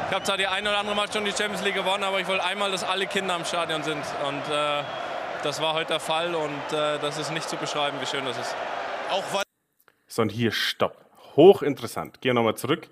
ich 0.09 0.15
habe 0.15 0.25
zwar 0.25 0.37
die 0.37 0.47
eine 0.47 0.69
oder 0.69 0.79
andere 0.79 0.95
Mal 0.95 1.11
schon 1.13 1.25
die 1.25 1.33
Champions 1.33 1.65
League 1.65 1.75
gewonnen, 1.75 2.05
aber 2.05 2.21
ich 2.21 2.29
wollte 2.29 2.45
einmal, 2.45 2.71
dass 2.71 2.85
alle 2.85 3.09
Kinder 3.09 3.35
im 3.35 3.45
Stadion 3.45 3.83
sind. 3.83 4.05
Und 4.25 4.55
äh, 4.55 4.85
das 5.43 5.61
war 5.61 5.75
heute 5.75 5.95
der 5.95 6.01
Fall 6.01 6.33
und 6.37 6.73
äh, 6.73 7.01
das 7.01 7.19
ist 7.19 7.33
nicht 7.33 7.49
zu 7.51 7.57
beschreiben, 7.57 8.01
wie 8.01 8.07
schön 8.07 8.25
das 8.25 8.39
ist. 8.39 8.55
Auch 9.11 9.25
weil 9.33 9.43
So, 10.07 10.23
und 10.23 10.31
hier 10.31 10.53
Stopp. 10.53 11.05
Hochinteressant. 11.35 12.21
Gehen 12.21 12.31
wir 12.31 12.35
nochmal 12.35 12.55
zurück. 12.55 12.89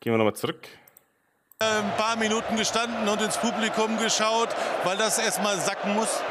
Gehen 0.00 0.14
wir 0.14 0.16
nochmal 0.16 0.34
zurück. 0.34 0.66
Ein 1.60 1.96
paar 1.96 2.16
Minuten 2.16 2.56
gestanden 2.56 3.08
und 3.08 3.22
ins 3.22 3.38
Publikum 3.38 3.98
geschaut, 3.98 4.48
weil 4.82 4.96
das 4.96 5.18
erstmal 5.18 5.56
sacken 5.58 5.94
muss. 5.94 6.22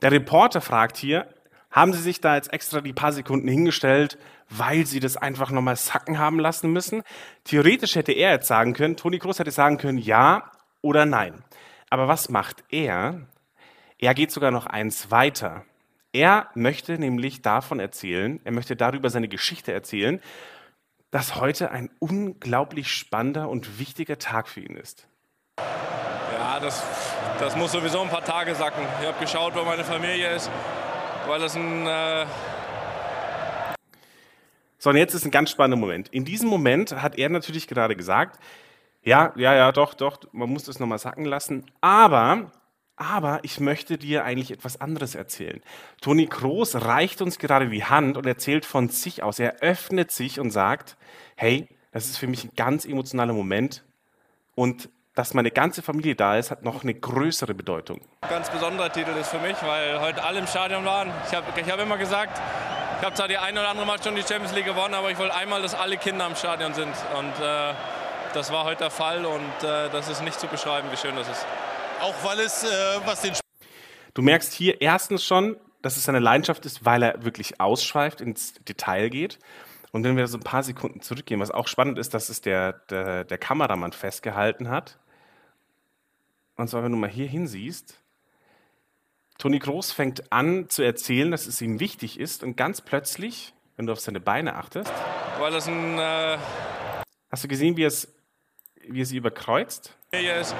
Der 0.00 0.10
Reporter 0.10 0.60
fragt 0.60 0.96
hier, 0.96 1.26
haben 1.70 1.92
Sie 1.92 2.00
sich 2.00 2.20
da 2.20 2.34
jetzt 2.34 2.52
extra 2.52 2.80
die 2.80 2.92
paar 2.92 3.12
Sekunden 3.12 3.48
hingestellt, 3.48 4.18
weil 4.48 4.86
Sie 4.86 5.00
das 5.00 5.16
einfach 5.16 5.50
nochmal 5.50 5.76
sacken 5.76 6.18
haben 6.18 6.38
lassen 6.38 6.72
müssen? 6.72 7.02
Theoretisch 7.44 7.94
hätte 7.94 8.12
er 8.12 8.32
jetzt 8.32 8.48
sagen 8.48 8.74
können, 8.74 8.96
Toni 8.96 9.18
Kroos 9.18 9.38
hätte 9.38 9.50
sagen 9.50 9.78
können, 9.78 9.98
ja 9.98 10.50
oder 10.80 11.06
nein. 11.06 11.44
Aber 11.90 12.08
was 12.08 12.28
macht 12.28 12.64
er? 12.70 13.20
Er 13.98 14.14
geht 14.14 14.32
sogar 14.32 14.50
noch 14.50 14.66
eins 14.66 15.10
weiter. 15.10 15.64
Er 16.12 16.48
möchte 16.54 16.98
nämlich 16.98 17.40
davon 17.40 17.80
erzählen, 17.80 18.40
er 18.44 18.52
möchte 18.52 18.76
darüber 18.76 19.08
seine 19.08 19.28
Geschichte 19.28 19.72
erzählen, 19.72 20.20
dass 21.12 21.36
heute 21.36 21.70
ein 21.70 21.90
unglaublich 21.98 22.90
spannender 22.90 23.50
und 23.50 23.78
wichtiger 23.78 24.18
Tag 24.18 24.48
für 24.48 24.60
ihn 24.60 24.74
ist. 24.74 25.06
Ja, 25.58 26.58
das, 26.58 26.82
das 27.38 27.54
muss 27.54 27.70
sowieso 27.70 28.00
ein 28.00 28.08
paar 28.08 28.24
Tage 28.24 28.54
sacken. 28.54 28.82
Ich 29.00 29.06
habe 29.06 29.20
geschaut, 29.20 29.54
wo 29.54 29.62
meine 29.62 29.84
Familie 29.84 30.34
ist, 30.34 30.50
weil 31.26 31.38
das 31.38 31.54
ein 31.54 31.86
äh, 31.86 32.26
So, 34.78 34.88
und 34.88 34.96
jetzt 34.96 35.12
ist 35.12 35.26
ein 35.26 35.30
ganz 35.30 35.50
spannender 35.50 35.76
Moment. 35.76 36.08
In 36.08 36.24
diesem 36.24 36.48
Moment 36.48 37.02
hat 37.02 37.18
er 37.18 37.28
natürlich 37.28 37.68
gerade 37.68 37.94
gesagt, 37.94 38.40
ja, 39.04 39.34
ja, 39.36 39.54
ja, 39.54 39.70
doch, 39.70 39.92
doch, 39.92 40.18
man 40.32 40.48
muss 40.48 40.64
das 40.64 40.80
nochmal 40.80 40.98
sacken 40.98 41.26
lassen, 41.26 41.66
aber, 41.82 42.50
aber 43.02 43.40
ich 43.42 43.60
möchte 43.60 43.98
dir 43.98 44.24
eigentlich 44.24 44.50
etwas 44.50 44.80
anderes 44.80 45.14
erzählen. 45.14 45.60
Toni 46.00 46.26
Kroos 46.26 46.74
reicht 46.74 47.20
uns 47.20 47.38
gerade 47.38 47.68
die 47.68 47.84
Hand 47.84 48.16
und 48.16 48.26
erzählt 48.26 48.64
von 48.64 48.88
sich 48.88 49.22
aus. 49.22 49.38
Er 49.38 49.56
öffnet 49.60 50.10
sich 50.10 50.40
und 50.40 50.50
sagt, 50.50 50.96
hey, 51.36 51.68
das 51.90 52.06
ist 52.06 52.18
für 52.18 52.26
mich 52.26 52.44
ein 52.44 52.52
ganz 52.56 52.84
emotionaler 52.84 53.32
Moment 53.34 53.84
und 54.54 54.88
dass 55.14 55.34
meine 55.34 55.50
ganze 55.50 55.82
Familie 55.82 56.14
da 56.14 56.38
ist, 56.38 56.50
hat 56.50 56.62
noch 56.62 56.82
eine 56.82 56.94
größere 56.94 57.52
Bedeutung. 57.52 58.00
Ganz 58.28 58.48
besonderer 58.48 58.90
Titel 58.90 59.10
ist 59.10 59.28
für 59.28 59.40
mich, 59.40 59.56
weil 59.62 60.00
heute 60.00 60.24
alle 60.24 60.38
im 60.38 60.46
Stadion 60.46 60.86
waren. 60.86 61.10
Ich 61.28 61.34
habe 61.34 61.46
ich 61.60 61.70
hab 61.70 61.78
immer 61.80 61.98
gesagt, 61.98 62.40
ich 62.98 63.04
habe 63.04 63.14
zwar 63.14 63.28
die 63.28 63.36
eine 63.36 63.60
oder 63.60 63.68
andere 63.68 63.84
Mal 63.84 64.02
schon 64.02 64.14
die 64.14 64.22
Champions 64.22 64.54
League 64.54 64.64
gewonnen, 64.64 64.94
aber 64.94 65.10
ich 65.10 65.18
wollte 65.18 65.34
einmal, 65.34 65.60
dass 65.60 65.74
alle 65.74 65.98
Kinder 65.98 66.26
im 66.26 66.34
Stadion 66.34 66.72
sind. 66.72 66.94
Und 67.18 67.44
äh, 67.44 67.74
das 68.32 68.50
war 68.52 68.64
heute 68.64 68.84
der 68.84 68.90
Fall 68.90 69.26
und 69.26 69.64
äh, 69.64 69.90
das 69.90 70.08
ist 70.08 70.22
nicht 70.22 70.40
zu 70.40 70.46
beschreiben, 70.46 70.88
wie 70.90 70.96
schön 70.96 71.14
das 71.16 71.28
ist. 71.28 71.46
Auch 72.02 72.24
weil 72.24 72.40
es, 72.40 72.64
äh, 72.64 73.00
was 73.04 73.22
den 73.22 73.32
Du 74.14 74.22
merkst 74.22 74.52
hier 74.52 74.80
erstens 74.80 75.24
schon, 75.24 75.56
dass 75.82 75.96
es 75.96 76.04
seine 76.04 76.18
Leidenschaft 76.18 76.66
ist, 76.66 76.84
weil 76.84 77.02
er 77.02 77.24
wirklich 77.24 77.60
ausschweift, 77.60 78.20
ins 78.20 78.54
Detail 78.68 79.08
geht. 79.08 79.38
Und 79.92 80.04
wenn 80.04 80.16
wir 80.16 80.26
so 80.26 80.36
ein 80.36 80.42
paar 80.42 80.62
Sekunden 80.64 81.00
zurückgehen, 81.00 81.40
was 81.40 81.50
auch 81.50 81.68
spannend 81.68 81.98
ist, 81.98 82.12
dass 82.12 82.28
es 82.28 82.40
der, 82.40 82.72
der, 82.90 83.24
der 83.24 83.38
Kameramann 83.38 83.92
festgehalten 83.92 84.68
hat. 84.68 84.98
Und 86.56 86.68
zwar, 86.68 86.82
wenn 86.82 86.92
du 86.92 86.98
mal 86.98 87.08
hier 87.08 87.28
hinsiehst, 87.28 87.94
Toni 89.38 89.58
Groß 89.58 89.92
fängt 89.92 90.32
an 90.32 90.68
zu 90.68 90.82
erzählen, 90.82 91.30
dass 91.30 91.46
es 91.46 91.60
ihm 91.60 91.78
wichtig 91.80 92.18
ist 92.18 92.42
und 92.42 92.56
ganz 92.56 92.80
plötzlich, 92.80 93.54
wenn 93.76 93.86
du 93.86 93.92
auf 93.92 94.00
seine 94.00 94.20
Beine 94.20 94.56
achtest, 94.56 94.92
Weil 95.38 95.52
das 95.52 95.68
ein 95.68 95.98
äh, 95.98 96.38
hast 97.30 97.44
du 97.44 97.48
gesehen, 97.48 97.76
wie, 97.76 97.84
es, 97.84 98.12
wie 98.88 99.02
er 99.02 99.06
sie 99.06 99.16
überkreuzt? 99.16 99.96
hier 100.14 100.36
ist, 100.36 100.54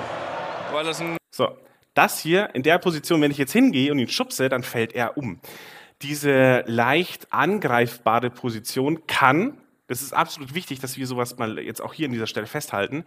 weil 0.72 0.84
das 0.84 1.00
ein 1.00 1.16
So, 1.34 1.56
das 1.94 2.20
hier 2.20 2.54
in 2.54 2.62
der 2.62 2.78
Position, 2.78 3.22
wenn 3.22 3.30
ich 3.30 3.38
jetzt 3.38 3.52
hingehe 3.52 3.90
und 3.90 3.98
ihn 3.98 4.08
schubse, 4.08 4.50
dann 4.50 4.62
fällt 4.62 4.92
er 4.92 5.16
um. 5.16 5.40
Diese 6.02 6.62
leicht 6.66 7.32
angreifbare 7.32 8.28
Position 8.28 9.06
kann, 9.06 9.56
das 9.86 10.02
ist 10.02 10.12
absolut 10.12 10.54
wichtig, 10.54 10.80
dass 10.80 10.98
wir 10.98 11.06
sowas 11.06 11.38
mal 11.38 11.58
jetzt 11.58 11.80
auch 11.80 11.94
hier 11.94 12.06
an 12.06 12.12
dieser 12.12 12.26
Stelle 12.26 12.46
festhalten, 12.46 13.04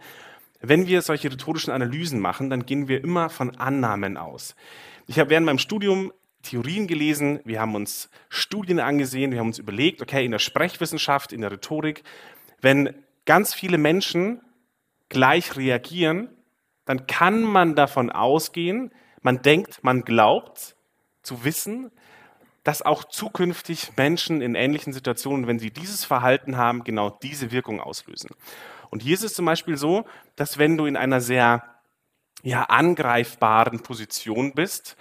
wenn 0.60 0.88
wir 0.88 1.02
solche 1.02 1.30
rhetorischen 1.30 1.72
Analysen 1.72 2.18
machen, 2.18 2.50
dann 2.50 2.66
gehen 2.66 2.88
wir 2.88 3.02
immer 3.04 3.28
von 3.28 3.56
Annahmen 3.56 4.16
aus. 4.16 4.56
Ich 5.06 5.18
habe 5.20 5.30
während 5.30 5.46
meinem 5.46 5.58
Studium 5.58 6.12
Theorien 6.42 6.86
gelesen, 6.88 7.40
wir 7.44 7.60
haben 7.60 7.74
uns 7.74 8.10
Studien 8.28 8.80
angesehen, 8.80 9.30
wir 9.30 9.38
haben 9.38 9.48
uns 9.48 9.58
überlegt, 9.58 10.02
okay, 10.02 10.24
in 10.24 10.32
der 10.32 10.38
Sprechwissenschaft, 10.38 11.32
in 11.32 11.42
der 11.42 11.52
Rhetorik, 11.52 12.02
wenn 12.60 12.94
ganz 13.24 13.54
viele 13.54 13.78
Menschen 13.78 14.40
gleich 15.08 15.56
reagieren, 15.56 16.28
dann 16.86 17.06
kann 17.06 17.42
man 17.42 17.74
davon 17.74 18.10
ausgehen, 18.10 18.90
man 19.20 19.42
denkt, 19.42 19.82
man 19.82 20.02
glaubt 20.02 20.76
zu 21.22 21.44
wissen, 21.44 21.90
dass 22.64 22.82
auch 22.82 23.04
zukünftig 23.04 23.92
Menschen 23.96 24.40
in 24.40 24.54
ähnlichen 24.54 24.92
Situationen, 24.92 25.46
wenn 25.46 25.58
sie 25.58 25.70
dieses 25.70 26.04
Verhalten 26.04 26.56
haben, 26.56 26.84
genau 26.84 27.10
diese 27.10 27.52
Wirkung 27.52 27.80
auslösen. 27.80 28.30
Und 28.90 29.02
hier 29.02 29.14
ist 29.14 29.24
es 29.24 29.34
zum 29.34 29.44
Beispiel 29.44 29.76
so, 29.76 30.04
dass 30.36 30.58
wenn 30.58 30.76
du 30.76 30.86
in 30.86 30.96
einer 30.96 31.20
sehr 31.20 31.62
ja, 32.42 32.64
angreifbaren 32.64 33.80
Position 33.80 34.52
bist, 34.52 34.96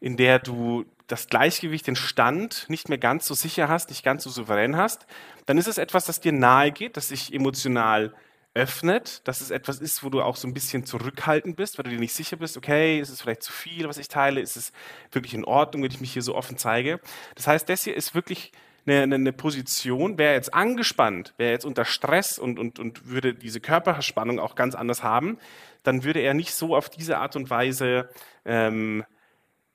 in 0.00 0.16
der 0.16 0.38
du 0.38 0.84
das 1.06 1.28
Gleichgewicht, 1.28 1.86
den 1.86 1.96
Stand 1.96 2.66
nicht 2.68 2.88
mehr 2.88 2.98
ganz 2.98 3.26
so 3.26 3.34
sicher 3.34 3.68
hast, 3.68 3.90
nicht 3.90 4.04
ganz 4.04 4.22
so 4.22 4.30
souverän 4.30 4.76
hast, 4.76 5.06
dann 5.46 5.58
ist 5.58 5.66
es 5.66 5.78
etwas, 5.78 6.04
das 6.04 6.20
dir 6.20 6.32
nahe 6.32 6.70
geht, 6.70 6.96
das 6.96 7.08
sich 7.08 7.34
emotional 7.34 8.14
öffnet, 8.54 9.26
dass 9.28 9.40
es 9.40 9.50
etwas 9.50 9.78
ist, 9.78 10.02
wo 10.02 10.10
du 10.10 10.22
auch 10.22 10.36
so 10.36 10.48
ein 10.48 10.54
bisschen 10.54 10.84
zurückhaltend 10.84 11.56
bist, 11.56 11.78
weil 11.78 11.84
du 11.84 11.90
dir 11.90 12.00
nicht 12.00 12.14
sicher 12.14 12.36
bist, 12.36 12.56
okay, 12.56 12.98
ist 12.98 13.08
es 13.08 13.22
vielleicht 13.22 13.42
zu 13.42 13.52
viel, 13.52 13.88
was 13.88 13.98
ich 13.98 14.08
teile, 14.08 14.40
ist 14.40 14.56
es 14.56 14.72
wirklich 15.12 15.34
in 15.34 15.44
Ordnung, 15.44 15.82
wenn 15.82 15.90
ich 15.90 16.00
mich 16.00 16.12
hier 16.12 16.22
so 16.22 16.34
offen 16.34 16.58
zeige. 16.58 17.00
Das 17.36 17.46
heißt, 17.46 17.68
das 17.68 17.84
hier 17.84 17.94
ist 17.94 18.14
wirklich 18.14 18.52
eine, 18.86 19.02
eine, 19.02 19.14
eine 19.16 19.32
Position, 19.32 20.18
wäre 20.18 20.34
jetzt 20.34 20.52
angespannt, 20.52 21.34
wäre 21.36 21.52
jetzt 21.52 21.64
unter 21.64 21.84
Stress 21.84 22.38
und, 22.38 22.58
und, 22.58 22.78
und 22.78 23.08
würde 23.08 23.34
diese 23.34 23.60
Körperspannung 23.60 24.40
auch 24.40 24.56
ganz 24.56 24.74
anders 24.74 25.02
haben, 25.02 25.38
dann 25.82 26.02
würde 26.02 26.20
er 26.20 26.34
nicht 26.34 26.52
so 26.52 26.74
auf 26.76 26.90
diese 26.90 27.18
Art 27.18 27.36
und 27.36 27.50
Weise 27.50 28.08
ähm, 28.44 29.04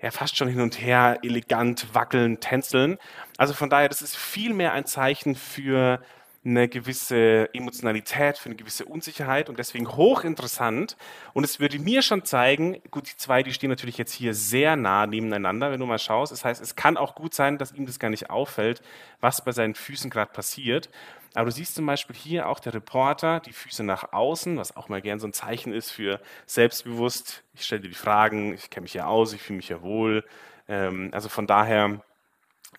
ja, 0.02 0.12
fast 0.12 0.36
schon 0.36 0.50
hin 0.50 0.62
und 0.62 0.82
her 0.82 1.20
elegant 1.24 1.94
wackeln, 1.96 2.40
tänzeln. 2.40 2.98
Also 3.38 3.54
von 3.54 3.70
daher, 3.70 3.90
das 3.90 4.02
ist 4.02 4.18
viel 4.18 4.54
mehr 4.54 4.74
ein 4.74 4.86
Zeichen 4.86 5.36
für 5.36 6.02
eine 6.46 6.70
gewisse 6.70 7.50
Emotionalität, 7.54 8.38
für 8.38 8.50
eine 8.50 8.56
gewisse 8.56 8.86
Unsicherheit 8.86 9.50
und 9.50 9.58
deswegen 9.58 9.88
hochinteressant. 9.88 10.96
Und 11.34 11.44
es 11.44 11.60
würde 11.60 11.80
mir 11.80 12.04
schon 12.04 12.24
zeigen, 12.24 12.82
gut, 12.92 13.10
die 13.12 13.18
zwei, 13.18 13.42
die 13.42 13.52
stehen 13.52 13.72
natürlich 13.72 13.98
jetzt 13.98 14.14
hier 14.14 14.36
sehr 14.36 14.76
nah 14.76 15.08
nebeneinander, 15.08 15.72
wenn 15.72 15.80
du 15.80 15.88
mal 15.88 15.98
schaust. 15.98 16.32
Das 16.32 16.46
heißt, 16.46 16.62
es 16.62 16.76
kann 16.76 16.98
auch 16.98 17.16
gut 17.16 17.34
sein, 17.34 17.58
dass 17.58 17.74
ihm 17.74 17.88
das 17.88 17.98
gar 17.98 18.10
nicht 18.12 18.30
auffällt, 18.30 18.84
was 19.22 19.44
bei 19.44 19.52
seinen 19.52 19.74
Füßen 19.74 20.12
gerade 20.12 20.32
passiert. 20.32 20.90
Aber 21.34 21.46
du 21.46 21.52
siehst 21.52 21.76
zum 21.76 21.86
Beispiel 21.88 22.16
hier 22.16 22.48
auch 22.48 22.60
der 22.60 22.76
Reporter, 22.76 23.40
die 23.40 23.52
Füße 23.52 23.84
nach 23.84 24.14
außen, 24.14 24.58
was 24.58 24.78
auch 24.78 24.88
mal 24.88 25.02
gern 25.02 25.20
so 25.20 25.28
ein 25.28 25.34
Zeichen 25.34 25.74
ist 25.74 25.92
für 25.92 26.22
selbstbewusst. 26.46 27.44
Ich 27.56 27.66
stelle 27.66 27.82
dir 27.82 27.90
die 27.90 27.96
Fragen, 27.96 28.54
ich 28.54 28.70
kenne 28.70 28.84
mich 28.84 28.94
hier 28.94 29.08
aus, 29.08 29.34
ich 29.34 29.42
fühle 29.42 29.58
mich 29.58 29.68
hier 29.68 29.82
wohl. 29.82 30.24
Ähm, 30.68 31.10
also 31.12 31.28
von 31.28 31.48
daher, 31.48 32.02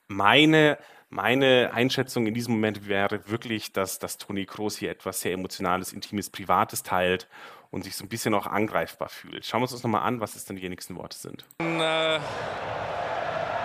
meine 0.08 0.78
meine 1.16 1.70
Einschätzung 1.72 2.26
in 2.26 2.34
diesem 2.34 2.52
Moment 2.54 2.88
wäre 2.88 3.28
wirklich, 3.30 3.72
dass, 3.72 3.98
dass 3.98 4.18
Toni 4.18 4.44
Kroos 4.44 4.76
hier 4.76 4.90
etwas 4.90 5.22
sehr 5.22 5.32
Emotionales, 5.32 5.94
Intimes, 5.94 6.28
Privates 6.28 6.82
teilt 6.82 7.26
und 7.70 7.84
sich 7.84 7.96
so 7.96 8.04
ein 8.04 8.10
bisschen 8.10 8.34
auch 8.34 8.46
angreifbar 8.46 9.08
fühlt. 9.08 9.46
Schauen 9.46 9.60
wir 9.60 9.62
uns 9.62 9.72
das 9.72 9.82
nochmal 9.82 10.02
an, 10.02 10.20
was 10.20 10.36
es 10.36 10.44
dann 10.44 10.56
die 10.56 10.68
nächsten 10.68 10.94
Worte 10.96 11.16
sind. 11.16 11.46
ein 11.58 11.80
äh, 11.80 12.20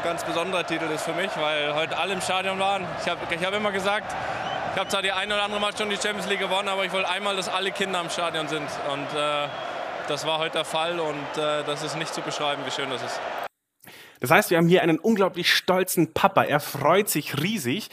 ganz 0.02 0.24
besonderer 0.24 0.66
Titel 0.66 0.86
ist 0.86 1.04
für 1.04 1.14
mich, 1.14 1.30
weil 1.36 1.76
heute 1.76 1.98
alle 1.98 2.14
im 2.14 2.22
Stadion 2.22 2.58
waren. 2.58 2.86
Ich 3.02 3.10
habe 3.10 3.20
ich 3.30 3.46
hab 3.46 3.54
immer 3.54 3.74
gesagt, 3.74 4.16
ich 4.74 4.80
habe 4.80 4.90
zwar 4.90 5.02
die 5.02 5.12
eine 5.12 5.34
oder 5.34 5.44
andere 5.44 5.60
Mal 5.60 5.76
schon 5.76 5.90
die 5.90 5.98
Champions 5.98 6.30
League 6.30 6.40
gewonnen, 6.40 6.70
aber 6.70 6.86
ich 6.86 6.94
wollte 6.94 7.10
einmal, 7.10 7.36
dass 7.36 7.50
alle 7.50 7.72
Kinder 7.72 8.00
im 8.00 8.10
Stadion 8.10 8.48
sind. 8.48 8.70
Und 8.90 9.14
äh, 9.14 9.48
das 10.08 10.26
war 10.26 10.40
heute 10.40 10.54
der 10.60 10.66
Fall 10.66 11.02
und 11.02 11.38
äh, 11.38 11.66
das 11.66 11.84
ist 11.84 11.98
nicht 11.98 12.14
zu 12.14 12.22
beschreiben, 12.22 12.62
wie 12.66 12.72
schön 12.72 12.90
das 12.90 13.04
ist. 13.04 13.20
Das 14.22 14.32
heißt, 14.32 14.52
wir 14.52 14.58
haben 14.58 14.70
hier 14.70 14.84
einen 14.84 15.00
unglaublich 15.00 15.52
stolzen 15.52 16.14
Papa. 16.14 16.44
Er 16.44 16.60
freut 16.62 17.10
sich 17.10 17.42
riesig, 17.42 17.90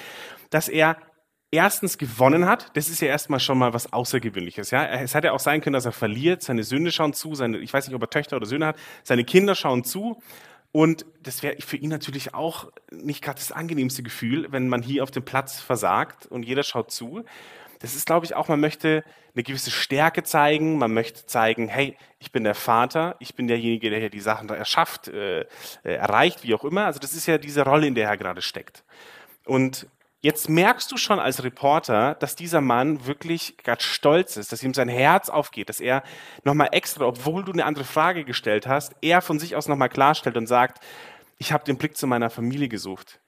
dass 0.51 0.69
er 0.69 0.99
erstens 1.51 1.99
gewonnen 1.99 2.47
hat. 2.47 2.71
Das 2.77 2.89
ist 2.89 3.01
ja 3.01 3.09
erstmal 3.09 3.41
schon 3.41 3.59
mal 3.59 3.73
was 3.73 3.93
Außergewöhnliches. 3.93 4.71
Ja? 4.71 4.85
Es 4.87 5.15
hätte 5.15 5.33
auch 5.33 5.41
sein 5.41 5.63
können, 5.63 5.73
dass 5.73 5.87
er 5.87 5.93
verliert. 5.93 6.43
Seine 6.43 6.65
Söhne 6.65 6.93
schauen 6.93 7.15
zu. 7.15 7.35
Seine, 7.35 7.59
ich 7.59 7.73
weiß 7.73 7.89
nicht, 7.89 7.97
ob 7.97 8.03
er 8.03 8.11
Töchter 8.11 8.37
oder 8.37 8.47
Söhne 8.47 8.67
hat. 8.67 8.77
Seine 9.03 9.25
Kinder 9.25 9.55
schauen 9.55 9.85
zu. 9.85 10.23
Und 10.71 11.07
das 11.23 11.43
wäre 11.43 11.57
für 11.61 11.79
ihn 11.79 11.89
natürlich 11.89 12.35
auch 12.35 12.71
nicht 12.93 13.23
gerade 13.23 13.39
das 13.39 13.53
angenehmste 13.53 14.03
Gefühl, 14.03 14.49
wenn 14.51 14.69
man 14.69 14.83
hier 14.83 15.03
auf 15.03 15.11
dem 15.11 15.25
Platz 15.25 15.61
versagt 15.61 16.27
und 16.27 16.43
jeder 16.43 16.63
schaut 16.63 16.91
zu. 16.91 17.25
Das 17.81 17.95
ist, 17.95 18.07
glaube 18.07 18.27
ich, 18.27 18.35
auch, 18.35 18.49
man 18.49 18.61
möchte 18.61 19.05
eine 19.35 19.43
gewisse 19.45 19.71
Stärke 19.71 20.23
zeigen. 20.25 20.79
Man 20.79 20.93
möchte 20.93 21.27
zeigen, 21.27 21.69
hey, 21.69 21.97
ich 22.19 22.33
bin 22.33 22.45
der 22.45 22.55
Vater, 22.55 23.17
ich 23.21 23.35
bin 23.35 23.47
derjenige, 23.47 23.91
der 23.91 24.01
hier 24.01 24.11
die 24.11 24.21
Sachen 24.21 24.49
erschafft, 24.49 25.09
äh, 25.09 25.41
äh, 25.41 25.47
erreicht, 25.83 26.43
wie 26.43 26.55
auch 26.55 26.65
immer. 26.65 26.87
Also 26.87 26.99
das 26.99 27.15
ist 27.15 27.27
ja 27.27 27.39
diese 27.39 27.65
Rolle, 27.65 27.87
in 27.87 27.95
der 27.95 28.09
er 28.09 28.17
gerade 28.17 28.43
steckt. 28.43 28.85
Und 29.45 29.87
jetzt 30.21 30.49
merkst 30.49 30.91
du 30.91 30.97
schon 30.97 31.21
als 31.21 31.45
Reporter, 31.45 32.17
dass 32.17 32.35
dieser 32.35 32.61
Mann 32.61 33.07
wirklich 33.07 33.57
ganz 33.63 33.85
stolz 33.85 34.37
ist, 34.37 34.51
dass 34.51 34.63
ihm 34.63 34.75
sein 34.75 34.89
Herz 34.89 35.29
aufgeht, 35.29 35.69
dass 35.69 35.81
er 35.81 36.03
nochmal 36.43 36.71
extra, 36.73 37.05
obwohl 37.05 37.45
du 37.45 37.53
eine 37.53 37.65
andere 37.65 37.85
Frage 37.85 38.25
gestellt 38.25 38.67
hast, 38.67 38.95
er 39.01 39.23
von 39.23 39.39
sich 39.39 39.55
aus 39.55 39.69
nochmal 39.69 39.89
klarstellt 39.89 40.37
und 40.37 40.47
sagt, 40.47 40.85
ich 41.39 41.53
habe 41.53 41.65
den 41.65 41.79
Blick 41.79 41.97
zu 41.97 42.09
meiner 42.09 42.31
Familie 42.31 42.69
gesucht. 42.69 43.21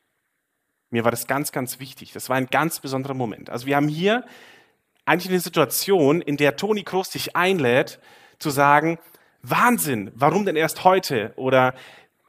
Mir 0.91 1.05
war 1.05 1.11
das 1.11 1.27
ganz, 1.27 1.53
ganz 1.53 1.79
wichtig. 1.79 2.13
Das 2.13 2.29
war 2.29 2.37
ein 2.37 2.47
ganz 2.47 2.81
besonderer 2.81 3.15
Moment. 3.15 3.51
Also 3.51 3.67
wir 3.67 3.77
haben 3.77 3.89
hier 3.89 4.25
eigentlich 5.07 5.31
eine 5.31 5.41
Situation, 5.41 6.21
in 6.21 6.37
der 6.37 6.57
Toni 6.57 6.83
Kroos 6.83 7.11
dich 7.11 7.37
einlädt, 7.37 8.01
zu 8.39 8.51
sagen, 8.51 8.99
Wahnsinn, 9.43 10.11
warum 10.15 10.45
denn 10.45 10.57
erst 10.57 10.85
heute? 10.85 11.33
Oder 11.37 11.75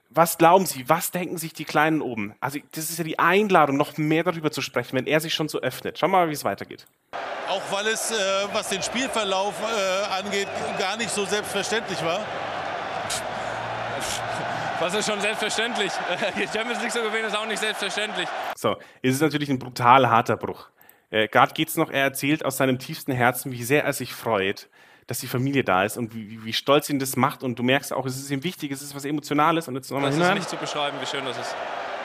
was 0.09 0.37
glauben 0.37 0.65
Sie, 0.65 0.87
was 0.89 1.11
denken 1.11 1.37
sich 1.37 1.53
die 1.53 1.65
Kleinen 1.65 2.01
oben? 2.01 2.35
Also 2.39 2.59
das 2.73 2.89
ist 2.89 2.97
ja 2.97 3.03
die 3.03 3.19
Einladung, 3.19 3.77
noch 3.77 3.97
mehr 3.97 4.23
darüber 4.23 4.51
zu 4.51 4.61
sprechen, 4.61 4.95
wenn 4.97 5.07
er 5.07 5.19
sich 5.19 5.33
schon 5.33 5.47
so 5.47 5.59
öffnet. 5.59 5.97
Schau 5.99 6.07
mal, 6.07 6.29
wie 6.29 6.33
es 6.33 6.43
weitergeht. 6.43 6.85
Auch 7.47 7.61
weil 7.71 7.87
es, 7.87 8.11
äh, 8.11 8.15
was 8.53 8.69
den 8.69 8.81
Spielverlauf 8.81 9.55
äh, 9.61 10.19
angeht, 10.19 10.47
gar 10.79 10.97
nicht 10.97 11.09
so 11.09 11.25
selbstverständlich 11.25 12.03
war. 12.03 12.19
Was 14.81 14.95
ist 14.95 15.07
schon 15.07 15.21
selbstverständlich? 15.21 15.91
Die 16.35 16.47
Champions 16.47 16.81
League 16.81 16.91
zu 16.91 17.03
gewinnen 17.03 17.25
ist 17.25 17.37
auch 17.37 17.45
nicht 17.45 17.59
selbstverständlich. 17.59 18.27
So, 18.57 18.77
es 19.03 19.13
ist 19.13 19.21
natürlich 19.21 19.49
ein 19.49 19.59
brutal 19.59 20.09
harter 20.09 20.37
Bruch. 20.37 20.69
Äh, 21.11 21.27
Gerade 21.27 21.53
geht's 21.53 21.75
noch, 21.75 21.91
er 21.91 22.01
erzählt 22.01 22.43
aus 22.43 22.57
seinem 22.57 22.79
tiefsten 22.79 23.11
Herzen, 23.11 23.51
wie 23.51 23.63
sehr 23.63 23.83
er 23.83 23.93
sich 23.93 24.11
freut, 24.11 24.69
dass 25.05 25.19
die 25.19 25.27
Familie 25.27 25.63
da 25.63 25.83
ist 25.83 25.97
und 25.97 26.15
wie, 26.15 26.43
wie 26.43 26.53
stolz 26.53 26.89
ihn 26.89 26.97
das 26.97 27.15
macht. 27.15 27.43
Und 27.43 27.59
du 27.59 27.63
merkst 27.63 27.93
auch, 27.93 28.07
es 28.07 28.17
ist 28.17 28.31
ihm 28.31 28.43
wichtig, 28.43 28.71
es 28.71 28.81
ist 28.81 28.95
was 28.95 29.05
Emotionales. 29.05 29.67
Und 29.67 29.75
jetzt 29.75 29.91
nochmal 29.91 30.09
Das 30.09 30.19
ist 30.19 30.33
nicht 30.33 30.49
zu 30.49 30.57
beschreiben, 30.57 30.97
wie 30.99 31.05
schön 31.05 31.25
das 31.25 31.37
ist. 31.37 31.55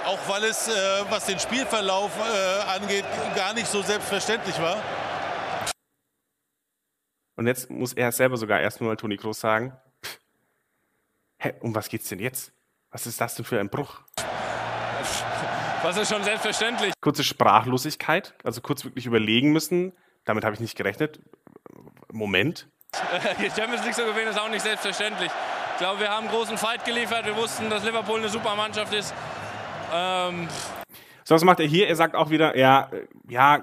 Auch 0.04 0.28
weil 0.28 0.44
es, 0.44 0.68
äh, 0.68 0.72
was 1.08 1.24
den 1.24 1.38
Spielverlauf 1.38 2.10
äh, 2.18 2.78
angeht, 2.78 3.06
gar 3.34 3.54
nicht 3.54 3.68
so 3.68 3.80
selbstverständlich 3.80 4.60
war. 4.60 4.76
Und 7.36 7.46
jetzt 7.46 7.70
muss 7.70 7.94
er 7.94 8.12
selber 8.12 8.36
sogar 8.36 8.60
erstmal 8.60 8.98
Toni 8.98 9.16
Kroos 9.16 9.40
sagen, 9.40 9.72
hä, 11.38 11.54
um 11.60 11.74
was 11.74 11.88
geht's 11.88 12.10
denn 12.10 12.18
jetzt? 12.18 12.52
Was 12.96 13.06
ist 13.06 13.20
das 13.20 13.34
denn 13.34 13.44
für 13.44 13.60
ein 13.60 13.68
Bruch? 13.68 14.00
Was 15.82 15.98
ist 15.98 16.10
schon 16.10 16.24
selbstverständlich? 16.24 16.94
Kurze 17.02 17.24
Sprachlosigkeit, 17.24 18.32
also 18.42 18.62
kurz 18.62 18.86
wirklich 18.86 19.04
überlegen 19.04 19.52
müssen. 19.52 19.92
Damit 20.24 20.44
habe 20.44 20.54
ich 20.54 20.60
nicht 20.60 20.78
gerechnet. 20.78 21.20
Moment. 22.10 22.70
Die 23.38 23.50
Champions 23.50 23.84
League 23.84 23.94
zu 23.94 24.06
gewinnen 24.06 24.28
ist 24.28 24.40
auch 24.40 24.48
nicht 24.48 24.62
selbstverständlich. 24.62 25.30
Ich 25.72 25.78
glaube, 25.78 26.00
wir 26.00 26.08
haben 26.08 26.26
einen 26.26 26.34
großen 26.34 26.56
Fight 26.56 26.86
geliefert. 26.86 27.26
Wir 27.26 27.36
wussten, 27.36 27.68
dass 27.68 27.84
Liverpool 27.84 28.18
eine 28.18 28.30
super 28.30 28.56
Mannschaft 28.56 28.94
ist. 28.94 29.12
Ähm 29.92 30.48
so, 31.24 31.34
was 31.34 31.44
macht 31.44 31.60
er 31.60 31.66
hier? 31.66 31.88
Er 31.88 31.96
sagt 31.96 32.14
auch 32.14 32.30
wieder, 32.30 32.56
ja, 32.56 32.88
ja, 33.28 33.60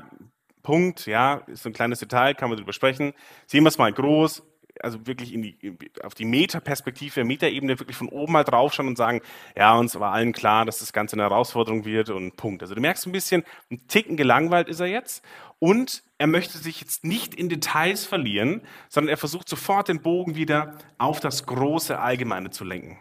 Punkt, 0.61 1.07
ja, 1.07 1.41
ist 1.47 1.63
so 1.63 1.69
ein 1.69 1.73
kleines 1.73 1.97
Detail, 1.97 2.35
kann 2.35 2.49
man 2.49 2.59
drüber 2.59 2.71
sprechen. 2.71 3.15
Sehen 3.47 3.63
wir 3.63 3.69
es 3.69 3.79
mal 3.79 3.91
groß, 3.91 4.43
also 4.81 5.05
wirklich 5.05 5.33
in 5.33 5.41
die, 5.41 5.77
auf 6.03 6.15
die 6.15 6.25
Metaperspektive, 6.25 7.23
Metaebene 7.23 7.79
wirklich 7.79 7.97
von 7.97 8.09
oben 8.09 8.33
mal 8.33 8.43
draufschauen 8.43 8.87
und 8.87 8.97
sagen, 8.97 9.21
ja, 9.55 9.75
uns 9.75 9.99
war 9.99 10.13
allen 10.13 10.33
klar, 10.33 10.65
dass 10.65 10.79
das 10.79 10.93
Ganze 10.93 11.15
eine 11.15 11.23
Herausforderung 11.23 11.85
wird 11.85 12.09
und 12.09 12.35
Punkt. 12.35 12.61
Also 12.61 12.75
du 12.75 12.81
merkst 12.81 13.05
ein 13.05 13.11
bisschen, 13.11 13.43
ein 13.71 13.87
Ticken 13.87 14.17
gelangweilt 14.17 14.67
ist 14.67 14.79
er 14.79 14.87
jetzt 14.87 15.23
und 15.59 16.03
er 16.17 16.27
möchte 16.27 16.57
sich 16.57 16.81
jetzt 16.81 17.03
nicht 17.03 17.35
in 17.35 17.49
Details 17.49 18.05
verlieren, 18.05 18.61
sondern 18.89 19.09
er 19.09 19.17
versucht 19.17 19.47
sofort 19.47 19.87
den 19.87 20.01
Bogen 20.01 20.35
wieder 20.35 20.77
auf 20.97 21.19
das 21.19 21.45
große 21.45 21.99
Allgemeine 21.99 22.49
zu 22.49 22.63
lenken. 22.63 22.97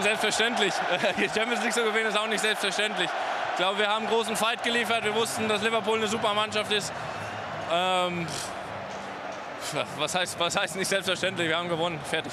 Selbstverständlich. 0.00 0.72
Die 1.18 1.28
Champions 1.28 1.62
League 1.62 1.72
zu 1.72 1.84
gewinnen 1.84 2.06
ist 2.06 2.18
auch 2.18 2.26
nicht 2.26 2.40
selbstverständlich. 2.40 3.08
Ich 3.50 3.56
glaube, 3.56 3.78
wir 3.78 3.88
haben 3.88 4.06
einen 4.06 4.14
großen 4.14 4.34
Fight 4.34 4.62
geliefert. 4.64 5.04
Wir 5.04 5.14
wussten, 5.14 5.48
dass 5.48 5.62
Liverpool 5.62 5.98
eine 5.98 6.08
super 6.08 6.34
Mannschaft 6.34 6.72
ist. 6.72 6.92
Ähm, 7.72 8.26
was, 9.98 10.14
heißt, 10.14 10.38
was 10.38 10.56
heißt 10.56 10.76
nicht 10.76 10.88
selbstverständlich? 10.88 11.48
Wir 11.48 11.56
haben 11.56 11.68
gewonnen. 11.68 11.98
Fertig. 12.04 12.32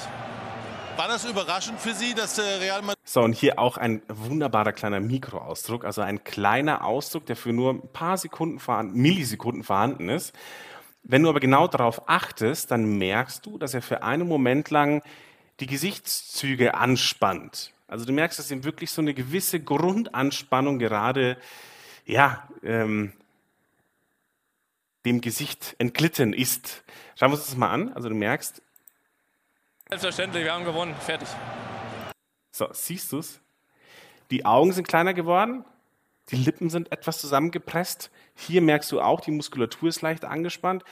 War 0.96 1.08
das 1.08 1.24
überraschend 1.24 1.80
für 1.80 1.94
Sie, 1.94 2.14
dass 2.14 2.34
der 2.36 2.60
Real 2.60 2.82
Madrid. 2.82 2.98
So, 3.04 3.22
und 3.22 3.32
hier 3.32 3.58
auch 3.58 3.78
ein 3.78 4.02
wunderbarer 4.08 4.72
kleiner 4.72 5.00
Mikroausdruck, 5.00 5.86
also 5.86 6.02
ein 6.02 6.22
kleiner 6.22 6.84
Ausdruck, 6.84 7.24
der 7.24 7.36
für 7.36 7.52
nur 7.52 7.72
ein 7.72 7.92
paar 7.92 8.18
Sekunden 8.18 8.58
vorhanden, 8.58 9.00
Millisekunden 9.00 9.64
vorhanden 9.64 10.10
ist. 10.10 10.34
Wenn 11.02 11.22
du 11.22 11.30
aber 11.30 11.40
genau 11.40 11.66
darauf 11.66 12.08
achtest, 12.08 12.70
dann 12.70 12.98
merkst 12.98 13.46
du, 13.46 13.58
dass 13.58 13.72
er 13.74 13.82
für 13.82 14.02
einen 14.02 14.28
Moment 14.28 14.70
lang 14.70 15.02
die 15.60 15.66
Gesichtszüge 15.66 16.74
anspannt. 16.74 17.72
Also 17.88 18.04
du 18.04 18.12
merkst, 18.12 18.38
dass 18.38 18.50
ihm 18.50 18.64
wirklich 18.64 18.90
so 18.90 19.00
eine 19.00 19.14
gewisse 19.14 19.60
Grundanspannung 19.60 20.78
gerade, 20.78 21.38
ja, 22.04 22.48
ähm, 22.62 23.12
dem 25.04 25.20
Gesicht 25.20 25.74
entglitten 25.78 26.32
ist. 26.32 26.84
Schauen 27.16 27.30
wir 27.30 27.36
uns 27.36 27.46
das 27.46 27.56
mal 27.56 27.70
an. 27.70 27.92
Also 27.92 28.08
du 28.08 28.14
merkst. 28.14 28.62
Selbstverständlich, 29.88 30.44
wir 30.44 30.52
haben 30.52 30.64
gewonnen. 30.64 30.94
Fertig. 31.00 31.28
So, 32.50 32.68
siehst 32.72 33.12
du 33.12 33.18
es? 33.18 33.40
Die 34.30 34.44
Augen 34.44 34.72
sind 34.72 34.88
kleiner 34.88 35.14
geworden. 35.14 35.64
Die 36.30 36.36
Lippen 36.36 36.70
sind 36.70 36.92
etwas 36.92 37.20
zusammengepresst. 37.20 38.10
Hier 38.34 38.62
merkst 38.62 38.90
du 38.92 39.00
auch, 39.00 39.20
die 39.20 39.32
Muskulatur 39.32 39.88
ist 39.88 40.02
leicht 40.02 40.24
angespannt. 40.24 40.84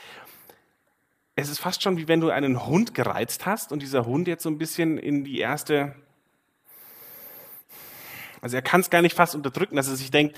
Es 1.35 1.49
ist 1.49 1.59
fast 1.59 1.81
schon 1.81 1.97
wie 1.97 2.07
wenn 2.07 2.19
du 2.19 2.29
einen 2.29 2.65
Hund 2.65 2.93
gereizt 2.93 3.45
hast 3.45 3.71
und 3.71 3.81
dieser 3.81 4.05
Hund 4.05 4.27
jetzt 4.27 4.43
so 4.43 4.49
ein 4.49 4.57
bisschen 4.57 4.97
in 4.97 5.23
die 5.23 5.39
erste. 5.39 5.95
Also 8.41 8.57
er 8.57 8.61
kann 8.61 8.81
es 8.81 8.89
gar 8.89 9.01
nicht 9.01 9.15
fast 9.15 9.33
unterdrücken, 9.33 9.75
dass 9.75 9.87
er 9.87 9.95
sich 9.95 10.11
denkt, 10.11 10.37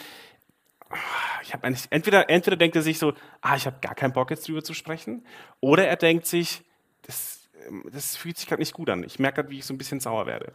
ich 1.42 1.54
habe 1.54 1.68
entweder, 1.90 2.30
entweder 2.30 2.58
denkt 2.58 2.76
er 2.76 2.82
sich 2.82 3.00
so, 3.00 3.14
ah, 3.42 3.56
ich 3.56 3.66
habe 3.66 3.78
gar 3.82 3.96
keinen 3.96 4.14
Bock 4.14 4.30
jetzt 4.30 4.48
drüber 4.48 4.64
zu 4.64 4.74
sprechen, 4.74 5.26
oder 5.60 5.88
er 5.88 5.96
denkt 5.96 6.26
sich, 6.26 6.64
das, 7.04 7.50
das 7.92 8.16
fühlt 8.16 8.38
sich 8.38 8.48
gerade 8.48 8.62
nicht 8.62 8.74
gut 8.74 8.90
an. 8.90 9.04
Ich 9.04 9.20
merke 9.20 9.38
gerade, 9.38 9.50
wie 9.50 9.60
ich 9.60 9.66
so 9.66 9.74
ein 9.74 9.78
bisschen 9.78 10.00
sauer 10.00 10.26
werde. 10.26 10.54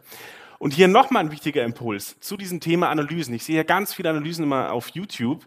Und 0.59 0.73
hier 0.73 0.87
nochmal 0.87 1.23
ein 1.23 1.31
wichtiger 1.31 1.63
Impuls 1.63 2.19
zu 2.19 2.35
diesem 2.35 2.59
Thema 2.59 2.89
Analysen. 2.89 3.33
Ich 3.33 3.45
sehe 3.45 3.55
ja 3.55 3.63
ganz 3.63 3.93
viele 3.93 4.09
Analysen 4.09 4.43
immer 4.43 4.73
auf 4.73 4.89
YouTube. 4.89 5.45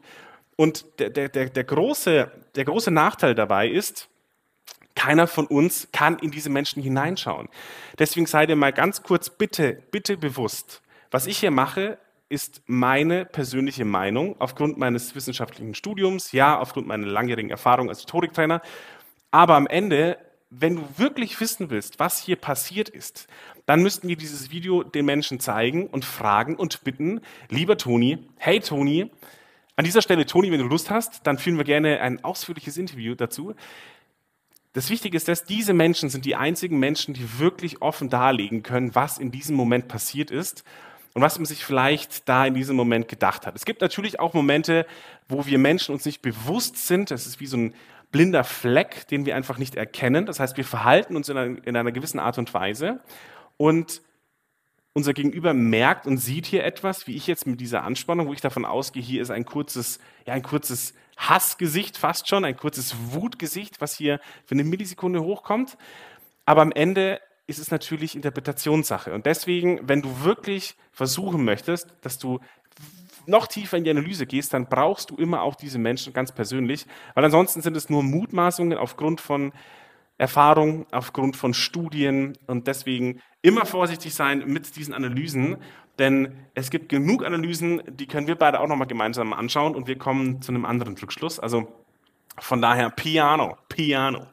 Und 0.57 0.87
der, 0.99 1.11
der, 1.11 1.29
der, 1.29 1.51
der, 1.51 1.65
große, 1.65 2.31
der 2.55 2.65
große 2.65 2.91
Nachteil 2.91 3.35
dabei 3.35 3.69
ist, 3.69 4.09
keiner 4.95 5.27
von 5.27 5.47
uns 5.47 5.89
kann 5.93 6.19
in 6.19 6.31
diese 6.31 6.51
Menschen 6.51 6.83
hineinschauen. 6.83 7.49
Deswegen 7.99 8.27
seid 8.27 8.49
ihr 8.49 8.57
mal 8.57 8.73
ganz 8.73 9.03
kurz 9.03 9.31
bitte, 9.31 9.83
bitte 9.91 10.17
bewusst. 10.17 10.83
Was 11.11 11.27
ich 11.27 11.39
hier 11.39 11.51
mache, 11.51 11.99
ist 12.33 12.63
meine 12.67 13.27
persönliche 13.27 13.85
Meinung 13.85 14.37
aufgrund 14.39 14.79
meines 14.79 15.15
wissenschaftlichen 15.15 15.75
Studiums, 15.75 16.33
ja, 16.33 16.59
aufgrund 16.59 16.87
meiner 16.87 17.07
langjährigen 17.07 17.51
Erfahrung 17.51 17.91
als 17.91 18.05
Rhetoriktrainer. 18.05 18.63
Aber 19.31 19.55
am 19.55 19.67
Ende, 19.67 20.17
wenn 20.49 20.77
du 20.77 20.89
wirklich 20.97 21.39
wissen 21.41 21.69
willst, 21.69 22.01
was 22.01 22.19
hier 22.19 22.37
passiert 22.37 22.89
ist, 22.89 23.27
dann 23.67 23.83
müssten 23.83 24.09
wir 24.09 24.17
dieses 24.17 24.51
Video 24.51 24.83
den 24.83 25.05
Menschen 25.05 25.41
zeigen 25.41 25.87
und 25.89 26.07
fragen 26.07 26.57
und 26.57 26.83
bitten, 26.85 27.21
lieber 27.51 27.77
Toni, 27.77 28.19
hey 28.39 28.61
Toni, 28.61 29.11
an 29.77 29.85
dieser 29.85 30.01
Stelle, 30.01 30.25
Toni, 30.25 30.51
wenn 30.51 30.61
du 30.61 30.67
Lust 30.67 30.89
hast, 30.91 31.27
dann 31.27 31.37
führen 31.37 31.59
wir 31.59 31.65
gerne 31.65 32.01
ein 32.01 32.25
ausführliches 32.25 32.79
Interview 32.79 33.15
dazu. 33.15 33.55
Das 34.73 34.89
Wichtige 34.89 35.19
ist, 35.19 35.29
dass 35.29 35.45
diese 35.45 35.75
Menschen 35.75 36.09
sind 36.09 36.25
die 36.25 36.35
einzigen 36.37 36.79
Menschen, 36.79 37.13
die 37.13 37.39
wirklich 37.39 37.83
offen 37.83 38.09
darlegen 38.09 38.63
können, 38.63 38.95
was 38.95 39.19
in 39.19 39.31
diesem 39.31 39.55
Moment 39.55 39.87
passiert 39.89 40.31
ist 40.31 40.65
und 41.15 41.23
was 41.23 41.39
man 41.39 41.47
sich 41.47 41.65
vielleicht 41.65 42.29
da 42.29 42.47
in 42.47 42.55
diesem 42.55 42.77
Moment 42.77 43.09
gedacht 43.09 43.47
hat. 43.47 43.55
Es 43.55 43.65
gibt 43.65 43.81
natürlich 43.81 44.19
auch 44.21 44.35
Momente, 44.35 44.87
wo 45.29 45.47
wir 45.47 45.59
Menschen 45.59 45.95
uns 45.95 46.05
nicht 46.05 46.23
bewusst 46.23 46.87
sind. 46.87 47.11
Das 47.11 47.27
ist 47.27 47.41
wie 47.41 47.47
so 47.47 47.57
ein 47.57 47.75
blinder 48.11 48.45
Fleck, 48.45 49.07
den 49.09 49.27
wir 49.27 49.37
einfach 49.37 49.59
nicht 49.59 49.75
erkennen. 49.75 50.27
Das 50.27 50.41
heißt, 50.41 50.57
wir 50.57 50.65
verhalten 50.65 51.17
uns 51.17 51.29
in 51.29 51.37
einer, 51.37 51.67
in 51.67 51.77
einer 51.77 51.93
gewissen 51.93 52.19
Art 52.19 52.39
und 52.39 52.53
Weise 52.55 53.01
und 53.57 54.03
unser 54.95 55.15
Gegenüber 55.15 55.55
merkt 55.55 56.07
und 56.07 56.19
sieht 56.19 56.45
hier 56.47 56.65
etwas, 56.65 57.07
wie 57.07 57.17
ich 57.17 57.27
jetzt 57.27 57.47
mit 57.47 57.61
dieser 57.61 57.83
Anspannung, 57.83 58.29
wo 58.29 58.35
ich 58.35 58.43
davon 58.43 58.67
ausgehe, 58.67 59.03
hier 59.03 59.23
ist 59.23 59.31
ein 59.31 59.47
kurzes, 59.47 60.01
ja, 60.27 60.35
ein 60.35 60.43
kurzes 60.43 60.95
Hassgesicht 61.17 61.97
fast 61.97 62.29
schon, 62.29 62.45
ein 62.45 62.57
kurzes 62.57 62.95
Wutgesicht, 63.13 63.81
was 63.81 63.97
hier 63.97 64.21
für 64.45 64.55
eine 64.55 64.65
Millisekunde 64.65 65.23
hochkommt. 65.23 65.79
Aber 66.45 66.63
am 66.63 66.73
Ende 66.73 67.21
ist 67.47 67.59
es 67.59 67.71
natürlich 67.71 68.15
Interpretationssache. 68.15 69.13
Und 69.13 69.27
deswegen, 69.27 69.81
wenn 69.89 70.03
du 70.03 70.25
wirklich 70.25 70.77
versuchen 70.93 71.45
möchtest, 71.45 71.95
dass 72.03 72.19
du 72.19 72.41
noch 73.27 73.47
tiefer 73.47 73.77
in 73.77 73.85
die 73.85 73.91
Analyse 73.91 74.27
gehst, 74.27 74.53
dann 74.53 74.67
brauchst 74.67 75.11
du 75.11 75.17
immer 75.17 75.43
auch 75.43 75.55
diese 75.55 75.79
Menschen 75.79 76.13
ganz 76.13 76.33
persönlich, 76.33 76.87
weil 77.15 77.25
ansonsten 77.25 77.63
sind 77.63 77.77
es 77.77 77.89
nur 77.89 78.03
Mutmaßungen 78.03 78.77
aufgrund 78.77 79.21
von 79.21 79.53
Erfahrung, 80.19 80.87
aufgrund 80.93 81.37
von 81.37 81.55
Studien 81.55 82.37
und 82.47 82.67
deswegen 82.67 83.21
immer 83.41 83.67
vorsichtig 83.67 84.15
sein 84.15 84.45
mit 84.47 84.77
diesen 84.77 84.95
Analysen, 84.95 85.57
denn 85.99 86.47
es 86.55 86.71
gibt 86.71 86.89
genug 86.89 87.25
Analysen, 87.25 87.83
die 87.87 88.07
können 88.07 88.27
wir 88.27 88.37
beide 88.37 88.61
auch 88.61 88.69
nochmal 88.69 88.87
gemeinsam 88.87 89.33
anschauen 89.33 89.75
und 89.75 89.87
wir 89.87 89.99
kommen 89.99 90.41
zu 90.41 90.53
einem 90.53 90.65
anderen 90.65 90.97
Rückschluss. 90.97 91.39
Also 91.39 91.69
von 92.39 92.63
daher 92.63 92.91
Piano, 92.91 93.57
Piano. 93.69 94.27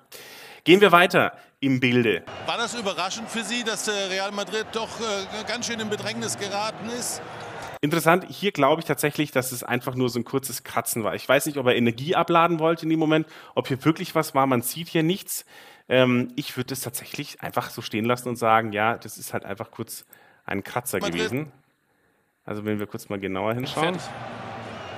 Gehen 0.63 0.81
wir 0.81 0.91
weiter 0.91 1.33
im 1.59 1.79
Bilde. 1.79 2.23
War 2.45 2.57
das 2.57 2.73
überraschend 2.73 3.29
für 3.29 3.43
Sie, 3.43 3.63
dass 3.63 3.89
Real 3.89 4.31
Madrid 4.31 4.67
doch 4.71 4.99
äh, 4.99 5.43
ganz 5.47 5.67
schön 5.67 5.79
in 5.79 5.89
Bedrängnis 5.89 6.37
geraten 6.37 6.89
ist? 6.89 7.21
Interessant, 7.81 8.25
hier 8.29 8.51
glaube 8.51 8.81
ich 8.81 8.85
tatsächlich, 8.85 9.31
dass 9.31 9.51
es 9.51 9.63
einfach 9.63 9.95
nur 9.95 10.09
so 10.09 10.19
ein 10.19 10.25
kurzes 10.25 10.63
Kratzen 10.63 11.03
war. 11.03 11.15
Ich 11.15 11.27
weiß 11.27 11.45
nicht, 11.45 11.57
ob 11.57 11.65
er 11.65 11.75
Energie 11.75 12.15
abladen 12.15 12.59
wollte 12.59 12.83
in 12.83 12.89
dem 12.89 12.99
Moment, 12.99 13.25
ob 13.55 13.67
hier 13.67 13.83
wirklich 13.85 14.15
was 14.15 14.35
war. 14.35 14.47
Man 14.47 14.61
sieht 14.61 14.89
hier 14.89 15.03
nichts. 15.03 15.45
Ähm, 15.87 16.31
ich 16.35 16.57
würde 16.57 16.73
es 16.73 16.81
tatsächlich 16.81 17.41
einfach 17.41 17.69
so 17.69 17.81
stehen 17.81 18.05
lassen 18.05 18.27
und 18.27 18.35
sagen, 18.35 18.73
ja, 18.73 18.97
das 18.97 19.17
ist 19.17 19.33
halt 19.33 19.45
einfach 19.45 19.71
kurz 19.71 20.05
ein 20.45 20.63
Kratzer 20.63 20.99
Madrid. 20.99 21.15
gewesen. 21.15 21.51
Also 22.45 22.65
wenn 22.65 22.79
wir 22.79 22.87
kurz 22.87 23.09
mal 23.09 23.19
genauer 23.19 23.53
hinschauen. 23.53 23.99
Fertig. 23.99 24.48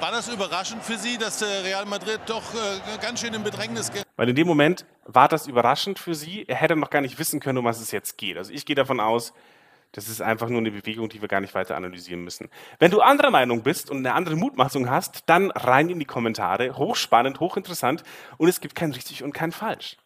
War 0.01 0.11
das 0.11 0.29
überraschend 0.29 0.83
für 0.83 0.97
Sie, 0.97 1.19
dass 1.19 1.43
Real 1.43 1.85
Madrid 1.85 2.21
doch 2.25 2.55
äh, 2.55 2.97
ganz 3.03 3.21
schön 3.21 3.35
in 3.35 3.43
Bedrängnis 3.43 3.91
gerät? 3.91 4.03
Weil 4.15 4.29
in 4.29 4.35
dem 4.35 4.47
Moment 4.47 4.83
war 5.05 5.27
das 5.27 5.45
überraschend 5.45 5.99
für 5.99 6.15
Sie. 6.15 6.43
Er 6.47 6.55
hätte 6.55 6.75
noch 6.75 6.89
gar 6.89 7.01
nicht 7.01 7.19
wissen 7.19 7.39
können, 7.39 7.59
um 7.59 7.65
was 7.65 7.79
es 7.79 7.91
jetzt 7.91 8.17
geht. 8.17 8.35
Also 8.35 8.51
ich 8.51 8.65
gehe 8.65 8.75
davon 8.75 8.99
aus, 8.99 9.31
das 9.91 10.07
ist 10.09 10.19
einfach 10.19 10.49
nur 10.49 10.57
eine 10.57 10.71
Bewegung, 10.71 11.07
die 11.07 11.21
wir 11.21 11.27
gar 11.27 11.39
nicht 11.39 11.53
weiter 11.53 11.77
analysieren 11.77 12.23
müssen. 12.23 12.49
Wenn 12.79 12.89
du 12.89 13.01
anderer 13.01 13.29
Meinung 13.29 13.61
bist 13.61 13.91
und 13.91 13.99
eine 13.99 14.15
andere 14.15 14.35
Mutmaßung 14.37 14.89
hast, 14.89 15.21
dann 15.27 15.51
rein 15.51 15.87
in 15.87 15.99
die 15.99 16.05
Kommentare. 16.05 16.77
Hochspannend, 16.77 17.39
hochinteressant 17.39 18.01
und 18.39 18.49
es 18.49 18.59
gibt 18.59 18.73
kein 18.73 18.93
richtig 18.93 19.21
und 19.21 19.33
kein 19.33 19.51
falsch. 19.51 19.97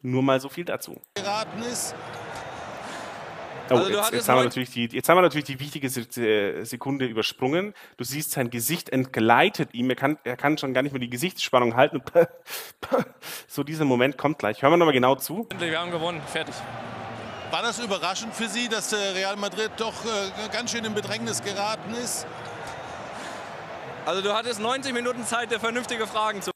Nur 0.00 0.22
mal 0.22 0.40
so 0.40 0.48
viel 0.48 0.64
dazu. 0.64 0.98
Geraten 1.16 1.62
ist. 1.70 1.94
Oh, 3.70 3.76
also 3.76 3.90
jetzt, 3.90 4.12
jetzt, 4.12 4.28
haben 4.28 4.38
wir 4.38 4.44
natürlich 4.44 4.70
die, 4.70 4.86
jetzt 4.86 5.08
haben 5.08 5.16
wir 5.16 5.22
natürlich 5.22 5.46
die 5.46 5.58
wichtige 5.58 5.86
äh, 5.86 6.64
Sekunde 6.64 7.06
übersprungen. 7.06 7.72
Du 7.96 8.04
siehst, 8.04 8.32
sein 8.32 8.50
Gesicht 8.50 8.90
entgleitet 8.90 9.72
ihm. 9.72 9.88
Er 9.88 9.96
kann, 9.96 10.18
er 10.24 10.36
kann 10.36 10.58
schon 10.58 10.74
gar 10.74 10.82
nicht 10.82 10.92
mehr 10.92 11.00
die 11.00 11.08
Gesichtsspannung 11.08 11.74
halten. 11.74 12.02
so 13.48 13.62
dieser 13.62 13.84
Moment 13.84 14.18
kommt 14.18 14.38
gleich. 14.38 14.62
Hören 14.62 14.72
wir 14.72 14.76
nochmal 14.76 14.92
genau 14.92 15.14
zu. 15.14 15.48
Wir 15.58 15.78
haben 15.78 15.90
gewonnen. 15.90 16.20
Fertig. 16.26 16.54
War 17.50 17.62
das 17.62 17.78
überraschend 17.78 18.34
für 18.34 18.48
Sie, 18.48 18.68
dass 18.68 18.92
Real 18.92 19.36
Madrid 19.36 19.70
doch 19.78 20.04
äh, 20.04 20.48
ganz 20.52 20.72
schön 20.72 20.84
in 20.84 20.92
Bedrängnis 20.92 21.42
geraten 21.42 21.94
ist? 21.94 22.26
Also 24.04 24.20
du 24.20 24.34
hattest 24.34 24.60
90 24.60 24.92
Minuten 24.92 25.24
Zeit, 25.24 25.50
dir 25.50 25.60
vernünftige 25.60 26.06
Fragen 26.06 26.42
zu 26.42 26.50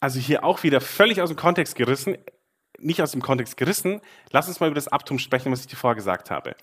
also 0.00 0.18
hier 0.18 0.44
auch 0.44 0.62
wieder 0.62 0.80
völlig 0.80 1.20
aus 1.20 1.28
dem 1.28 1.36
Kontext 1.36 1.76
gerissen 1.76 2.16
nicht 2.80 3.02
aus 3.02 3.12
dem 3.12 3.22
Kontext 3.22 3.56
gerissen. 3.56 4.00
Lass 4.30 4.48
uns 4.48 4.60
mal 4.60 4.66
über 4.66 4.74
das 4.74 4.88
Abtum 4.88 5.18
sprechen, 5.18 5.52
was 5.52 5.60
ich 5.60 5.66
dir 5.66 5.76
vorher 5.76 5.94
gesagt 5.96 6.30
habe. 6.30 6.54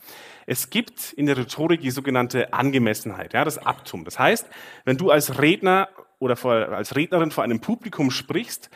Es 0.46 0.70
gibt 0.70 1.14
in 1.14 1.26
der 1.26 1.38
Rhetorik 1.38 1.82
die 1.82 1.92
sogenannte 1.92 2.54
Angemessenheit, 2.54 3.34
ja, 3.34 3.44
das 3.46 3.58
Abtum. 3.58 4.06
Das 4.06 4.20
heißt, 4.20 4.48
wenn 4.86 4.98
du 4.98 5.12
als 5.12 5.42
Redner 5.42 5.90
oder 6.20 6.36
vor, 6.36 6.54
als 6.54 6.96
Rednerin 6.96 7.32
vor 7.32 7.44
einem 7.44 7.60
Publikum 7.60 8.12
sprichst, 8.12 8.70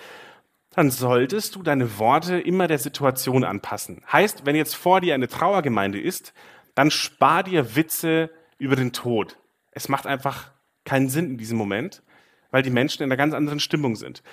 dann 0.74 0.90
solltest 0.90 1.56
du 1.56 1.64
deine 1.64 1.98
Worte 2.00 2.40
immer 2.40 2.68
der 2.68 2.80
Situation 2.80 3.44
anpassen. 3.44 4.04
Heißt, 4.12 4.46
wenn 4.46 4.56
jetzt 4.56 4.76
vor 4.76 5.02
dir 5.02 5.14
eine 5.14 5.28
Trauergemeinde 5.28 6.00
ist, 6.00 6.34
dann 6.76 6.92
spar 6.92 7.44
dir 7.44 7.76
Witze 7.76 8.30
über 8.58 8.76
den 8.76 8.94
Tod. 8.94 9.38
Es 9.72 9.90
macht 9.90 10.08
einfach 10.08 10.52
keinen 10.86 11.10
Sinn 11.10 11.32
in 11.32 11.38
diesem 11.38 11.58
Moment, 11.58 12.04
weil 12.52 12.64
die 12.64 12.70
Menschen 12.70 13.04
in 13.04 13.10
einer 13.10 13.18
ganz 13.18 13.34
anderen 13.34 13.60
Stimmung 13.60 13.96
sind. 13.96 14.24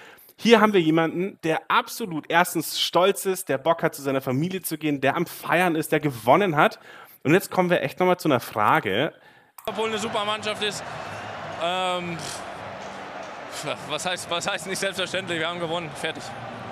Hier 0.40 0.60
haben 0.60 0.72
wir 0.72 0.80
jemanden, 0.80 1.36
der 1.42 1.68
absolut 1.68 2.26
erstens 2.28 2.80
stolz 2.80 3.26
ist, 3.26 3.48
der 3.48 3.58
Bock 3.58 3.82
hat, 3.82 3.96
zu 3.96 4.02
seiner 4.02 4.20
Familie 4.20 4.62
zu 4.62 4.78
gehen, 4.78 5.00
der 5.00 5.16
am 5.16 5.26
Feiern 5.26 5.74
ist, 5.74 5.90
der 5.90 5.98
gewonnen 5.98 6.54
hat. 6.54 6.78
Und 7.24 7.34
jetzt 7.34 7.50
kommen 7.50 7.70
wir 7.70 7.82
echt 7.82 7.98
nochmal 7.98 8.18
zu 8.18 8.28
einer 8.28 8.38
Frage. 8.38 9.12
Obwohl 9.66 9.88
eine 9.88 9.98
super 9.98 10.24
Mannschaft 10.24 10.62
ist, 10.62 10.84
ähm, 11.60 12.16
was, 13.88 14.06
heißt, 14.06 14.30
was 14.30 14.46
heißt 14.46 14.68
nicht 14.68 14.78
selbstverständlich, 14.78 15.40
wir 15.40 15.48
haben 15.48 15.58
gewonnen, 15.58 15.90
fertig. 15.96 16.22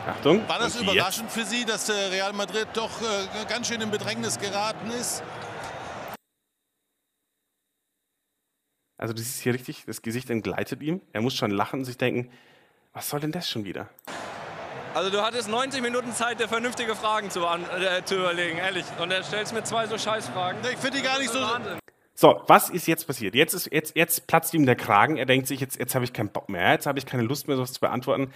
Achtung. 0.06 0.48
War 0.48 0.60
das 0.60 0.80
überraschend 0.80 1.24
jetzt? 1.24 1.34
für 1.34 1.44
Sie, 1.44 1.64
dass 1.64 1.90
Real 1.90 2.32
Madrid 2.34 2.68
doch 2.74 3.02
äh, 3.02 3.44
ganz 3.48 3.66
schön 3.66 3.80
in 3.80 3.90
Bedrängnis 3.90 4.38
geraten 4.38 4.88
ist? 4.92 5.24
Also 8.96 9.12
du 9.12 9.20
siehst 9.20 9.42
hier 9.42 9.54
richtig, 9.54 9.82
das 9.86 10.02
Gesicht 10.02 10.30
entgleitet 10.30 10.80
ihm. 10.82 11.02
Er 11.12 11.20
muss 11.20 11.34
schon 11.34 11.50
lachen 11.50 11.80
und 11.80 11.84
sich 11.84 11.98
denken, 11.98 12.30
was 12.96 13.10
soll 13.10 13.20
denn 13.20 13.30
das 13.30 13.48
schon 13.48 13.64
wieder? 13.64 13.90
Also 14.94 15.10
du 15.10 15.20
hattest 15.20 15.50
90 15.50 15.82
Minuten 15.82 16.12
Zeit, 16.14 16.40
dir 16.40 16.48
vernünftige 16.48 16.94
Fragen 16.94 17.28
zu, 17.28 17.40
äh, 17.40 18.02
zu 18.06 18.14
überlegen, 18.14 18.56
ehrlich. 18.56 18.86
Und 18.98 19.10
er 19.10 19.22
stellst 19.22 19.52
mir 19.52 19.62
zwei 19.64 19.86
so 19.86 19.98
Scheißfragen. 19.98 20.62
Ich 20.72 20.78
finde 20.78 20.96
die 20.96 21.04
gar 21.04 21.18
nicht 21.18 21.30
so... 21.30 21.38
Wahnsinn. 21.38 21.78
So, 22.14 22.40
was 22.46 22.70
ist 22.70 22.86
jetzt 22.86 23.06
passiert? 23.06 23.34
Jetzt, 23.34 23.52
ist, 23.52 23.70
jetzt, 23.70 23.94
jetzt 23.94 24.26
platzt 24.26 24.54
ihm 24.54 24.64
der 24.64 24.76
Kragen. 24.76 25.18
Er 25.18 25.26
denkt 25.26 25.46
sich, 25.46 25.60
jetzt, 25.60 25.78
jetzt 25.78 25.94
habe 25.94 26.06
ich 26.06 26.14
keinen 26.14 26.30
Bock 26.30 26.48
mehr, 26.48 26.72
jetzt 26.72 26.86
habe 26.86 26.98
ich 26.98 27.04
keine 27.04 27.22
Lust 27.22 27.46
mehr, 27.46 27.58
sowas 27.58 27.74
zu 27.74 27.80
beantworten. 27.80 28.32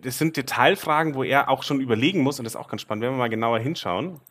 Das 0.00 0.16
sind 0.16 0.38
Detailfragen, 0.38 1.14
wo 1.14 1.22
er 1.22 1.50
auch 1.50 1.62
schon 1.62 1.80
überlegen 1.82 2.22
muss, 2.22 2.38
und 2.38 2.46
das 2.46 2.54
ist 2.54 2.60
auch 2.60 2.68
ganz 2.68 2.80
spannend, 2.80 3.04
wenn 3.04 3.10
wir 3.10 3.18
mal 3.18 3.28
genauer 3.28 3.58
hinschauen. 3.58 4.22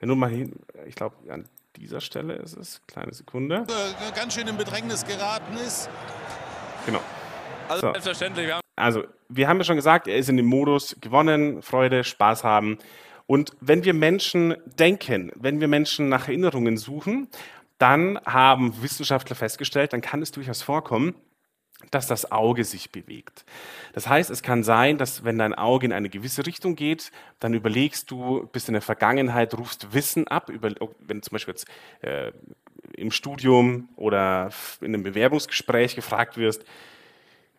Wenn 0.00 0.08
du 0.08 0.16
mal 0.16 0.30
hin, 0.30 0.58
ich 0.88 0.96
glaube, 0.96 1.14
an 1.30 1.48
dieser 1.76 2.00
Stelle 2.00 2.34
ist 2.34 2.56
es, 2.56 2.82
kleine 2.88 3.14
Sekunde. 3.14 3.64
Äh, 3.68 4.16
ganz 4.16 4.34
schön 4.34 4.48
in 4.48 4.56
Bedrängnis 4.56 5.04
geraten 5.04 5.56
ist. 5.58 5.88
Genau. 6.86 7.00
Also 7.68 7.86
so. 7.86 7.92
selbstverständlich. 7.92 8.48
Wir 8.48 8.63
also, 8.76 9.04
wir 9.28 9.48
haben 9.48 9.58
ja 9.58 9.64
schon 9.64 9.76
gesagt, 9.76 10.08
er 10.08 10.16
ist 10.16 10.28
in 10.28 10.36
dem 10.36 10.46
Modus 10.46 10.96
gewonnen, 11.00 11.62
Freude, 11.62 12.04
Spaß 12.04 12.44
haben. 12.44 12.78
Und 13.26 13.52
wenn 13.60 13.84
wir 13.84 13.94
Menschen 13.94 14.56
denken, 14.78 15.32
wenn 15.34 15.60
wir 15.60 15.68
Menschen 15.68 16.08
nach 16.08 16.28
Erinnerungen 16.28 16.76
suchen, 16.76 17.28
dann 17.78 18.20
haben 18.24 18.82
Wissenschaftler 18.82 19.36
festgestellt, 19.36 19.92
dann 19.92 20.00
kann 20.00 20.22
es 20.22 20.30
durchaus 20.30 20.62
vorkommen, 20.62 21.14
dass 21.90 22.06
das 22.06 22.30
Auge 22.32 22.64
sich 22.64 22.90
bewegt. 22.90 23.44
Das 23.92 24.08
heißt, 24.08 24.30
es 24.30 24.42
kann 24.42 24.62
sein, 24.62 24.98
dass 24.98 25.24
wenn 25.24 25.38
dein 25.38 25.54
Auge 25.54 25.86
in 25.86 25.92
eine 25.92 26.08
gewisse 26.08 26.46
Richtung 26.46 26.76
geht, 26.76 27.10
dann 27.40 27.54
überlegst 27.54 28.10
du, 28.10 28.48
bist 28.52 28.68
in 28.68 28.74
der 28.74 28.82
Vergangenheit, 28.82 29.56
rufst 29.56 29.92
Wissen 29.92 30.28
ab, 30.28 30.50
über, 30.50 30.70
wenn 31.00 31.22
zum 31.22 31.32
Beispiel 31.32 31.52
jetzt 31.52 31.66
äh, 32.00 32.32
im 32.96 33.10
Studium 33.10 33.88
oder 33.96 34.50
in 34.80 34.94
einem 34.94 35.02
Bewerbungsgespräch 35.02 35.94
gefragt 35.94 36.36
wirst, 36.36 36.64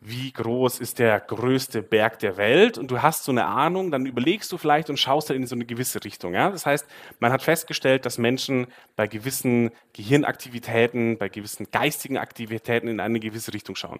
wie 0.07 0.31
groß 0.31 0.79
ist 0.79 0.99
der 0.99 1.19
größte 1.19 1.81
Berg 1.81 2.19
der 2.19 2.37
Welt 2.37 2.77
und 2.77 2.91
du 2.91 3.01
hast 3.01 3.23
so 3.23 3.31
eine 3.31 3.45
Ahnung, 3.45 3.89
dann 3.89 4.05
überlegst 4.05 4.51
du 4.51 4.57
vielleicht 4.57 4.91
und 4.91 4.97
schaust 4.97 5.29
dann 5.31 5.37
in 5.37 5.47
so 5.47 5.55
eine 5.55 5.65
gewisse 5.65 6.03
Richtung. 6.03 6.35
Ja? 6.35 6.51
Das 6.51 6.67
heißt, 6.67 6.85
man 7.19 7.31
hat 7.31 7.41
festgestellt, 7.41 8.05
dass 8.05 8.19
Menschen 8.19 8.67
bei 8.95 9.07
gewissen 9.07 9.71
Gehirnaktivitäten, 9.93 11.17
bei 11.17 11.27
gewissen 11.27 11.67
geistigen 11.71 12.17
Aktivitäten 12.17 12.87
in 12.87 12.99
eine 12.99 13.19
gewisse 13.19 13.51
Richtung 13.51 13.75
schauen. 13.75 13.99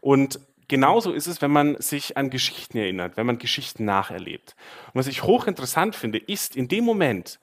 Und 0.00 0.38
genauso 0.68 1.12
ist 1.12 1.26
es, 1.26 1.42
wenn 1.42 1.50
man 1.50 1.76
sich 1.80 2.16
an 2.16 2.30
Geschichten 2.30 2.78
erinnert, 2.78 3.16
wenn 3.16 3.26
man 3.26 3.38
Geschichten 3.38 3.84
nacherlebt. 3.84 4.54
Und 4.86 5.00
was 5.00 5.08
ich 5.08 5.24
hochinteressant 5.24 5.96
finde, 5.96 6.18
ist 6.18 6.54
in 6.54 6.68
dem 6.68 6.84
Moment, 6.84 7.40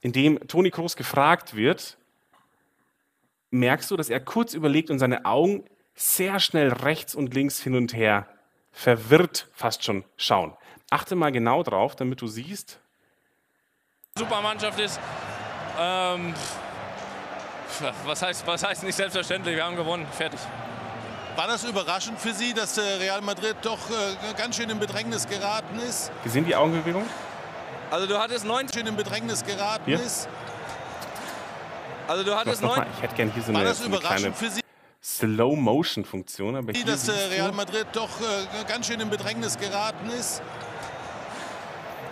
in 0.00 0.12
dem 0.12 0.40
Toni 0.48 0.70
Kroos 0.70 0.96
gefragt 0.96 1.54
wird, 1.54 1.98
merkst 3.50 3.90
du, 3.90 3.96
dass 3.98 4.08
er 4.08 4.20
kurz 4.20 4.54
überlegt 4.54 4.90
und 4.90 4.98
seine 4.98 5.26
Augen 5.26 5.64
sehr 5.94 6.40
schnell 6.40 6.72
rechts 6.72 7.14
und 7.14 7.34
links 7.34 7.60
hin 7.60 7.74
und 7.74 7.94
her, 7.94 8.26
verwirrt 8.72 9.48
fast 9.52 9.84
schon 9.84 10.04
schauen. 10.16 10.56
Achte 10.90 11.14
mal 11.14 11.32
genau 11.32 11.62
drauf, 11.62 11.96
damit 11.96 12.20
du 12.20 12.26
siehst. 12.26 12.78
Supermannschaft 14.16 14.78
ist. 14.78 15.00
Ähm, 15.78 16.34
was, 18.04 18.22
heißt, 18.22 18.46
was 18.46 18.62
heißt 18.62 18.82
nicht 18.82 18.94
selbstverständlich? 18.94 19.56
Wir 19.56 19.64
haben 19.64 19.76
gewonnen, 19.76 20.06
fertig. 20.12 20.40
War 21.36 21.46
das 21.46 21.64
überraschend 21.64 22.20
für 22.20 22.34
Sie, 22.34 22.52
dass 22.52 22.78
Real 22.78 23.22
Madrid 23.22 23.56
doch 23.62 23.78
äh, 23.90 24.34
ganz 24.36 24.56
schön 24.56 24.68
in 24.68 24.78
Bedrängnis 24.78 25.26
geraten 25.26 25.78
ist? 25.78 26.12
Gesehen 26.22 26.44
die 26.44 26.54
Augenbewegung? 26.54 27.06
Also 27.90 28.06
du 28.06 28.18
hattest 28.18 28.44
90 28.44 28.74
schön 28.74 28.86
in 28.86 28.96
Bedrängnis 28.96 29.44
geraten 29.44 29.84
Hier? 29.86 30.00
ist. 30.00 30.28
Also 32.06 32.24
du 32.24 32.34
hattest 32.34 32.60
9 32.62 32.86
Ich 32.96 33.02
hätte 33.02 33.14
gerne 33.14 33.32
hier 33.32 33.42
so 33.42 33.48
eine, 33.50 33.58
War 33.58 33.64
das 33.64 33.80
überraschend 33.80 34.12
eine 34.12 34.18
kleine 34.18 34.34
für 34.34 34.50
Sie? 34.50 34.61
Slow-Motion-Funktion. 35.02 36.56
Aber 36.56 36.72
hier 36.72 36.84
dass 36.84 37.08
Real 37.30 37.52
Madrid 37.52 37.86
doch 37.92 38.20
äh, 38.20 38.64
ganz 38.68 38.86
schön 38.86 39.00
in 39.00 39.10
Bedrängnis 39.10 39.58
geraten 39.58 40.08
ist. 40.10 40.42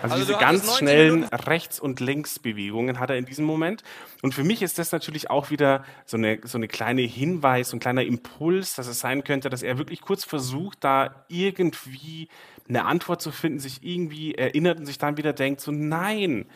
Also, 0.02 0.14
also 0.14 0.26
diese 0.26 0.38
ganz 0.38 0.78
schnellen 0.78 1.24
Rechts- 1.24 1.78
und 1.78 2.00
Linksbewegungen 2.00 2.98
hat 2.98 3.10
er 3.10 3.16
in 3.16 3.26
diesem 3.26 3.44
Moment. 3.44 3.82
Und 4.22 4.34
für 4.34 4.44
mich 4.44 4.62
ist 4.62 4.78
das 4.78 4.92
natürlich 4.92 5.28
auch 5.28 5.50
wieder 5.50 5.84
so 6.06 6.16
eine, 6.16 6.40
so 6.44 6.56
eine 6.56 6.68
kleine 6.68 7.02
Hinweis, 7.02 7.70
so 7.70 7.76
ein 7.76 7.80
kleiner 7.80 8.02
Impuls, 8.02 8.74
dass 8.74 8.86
es 8.86 9.00
sein 9.00 9.24
könnte, 9.24 9.50
dass 9.50 9.62
er 9.62 9.78
wirklich 9.78 10.00
kurz 10.00 10.24
versucht, 10.24 10.78
da 10.84 11.26
irgendwie 11.28 12.28
eine 12.68 12.86
Antwort 12.86 13.20
zu 13.20 13.30
finden, 13.30 13.58
sich 13.58 13.80
irgendwie 13.82 14.34
erinnert 14.34 14.78
und 14.78 14.86
sich 14.86 14.96
dann 14.96 15.16
wieder 15.16 15.32
denkt, 15.32 15.60
so 15.60 15.70
nein, 15.70 16.46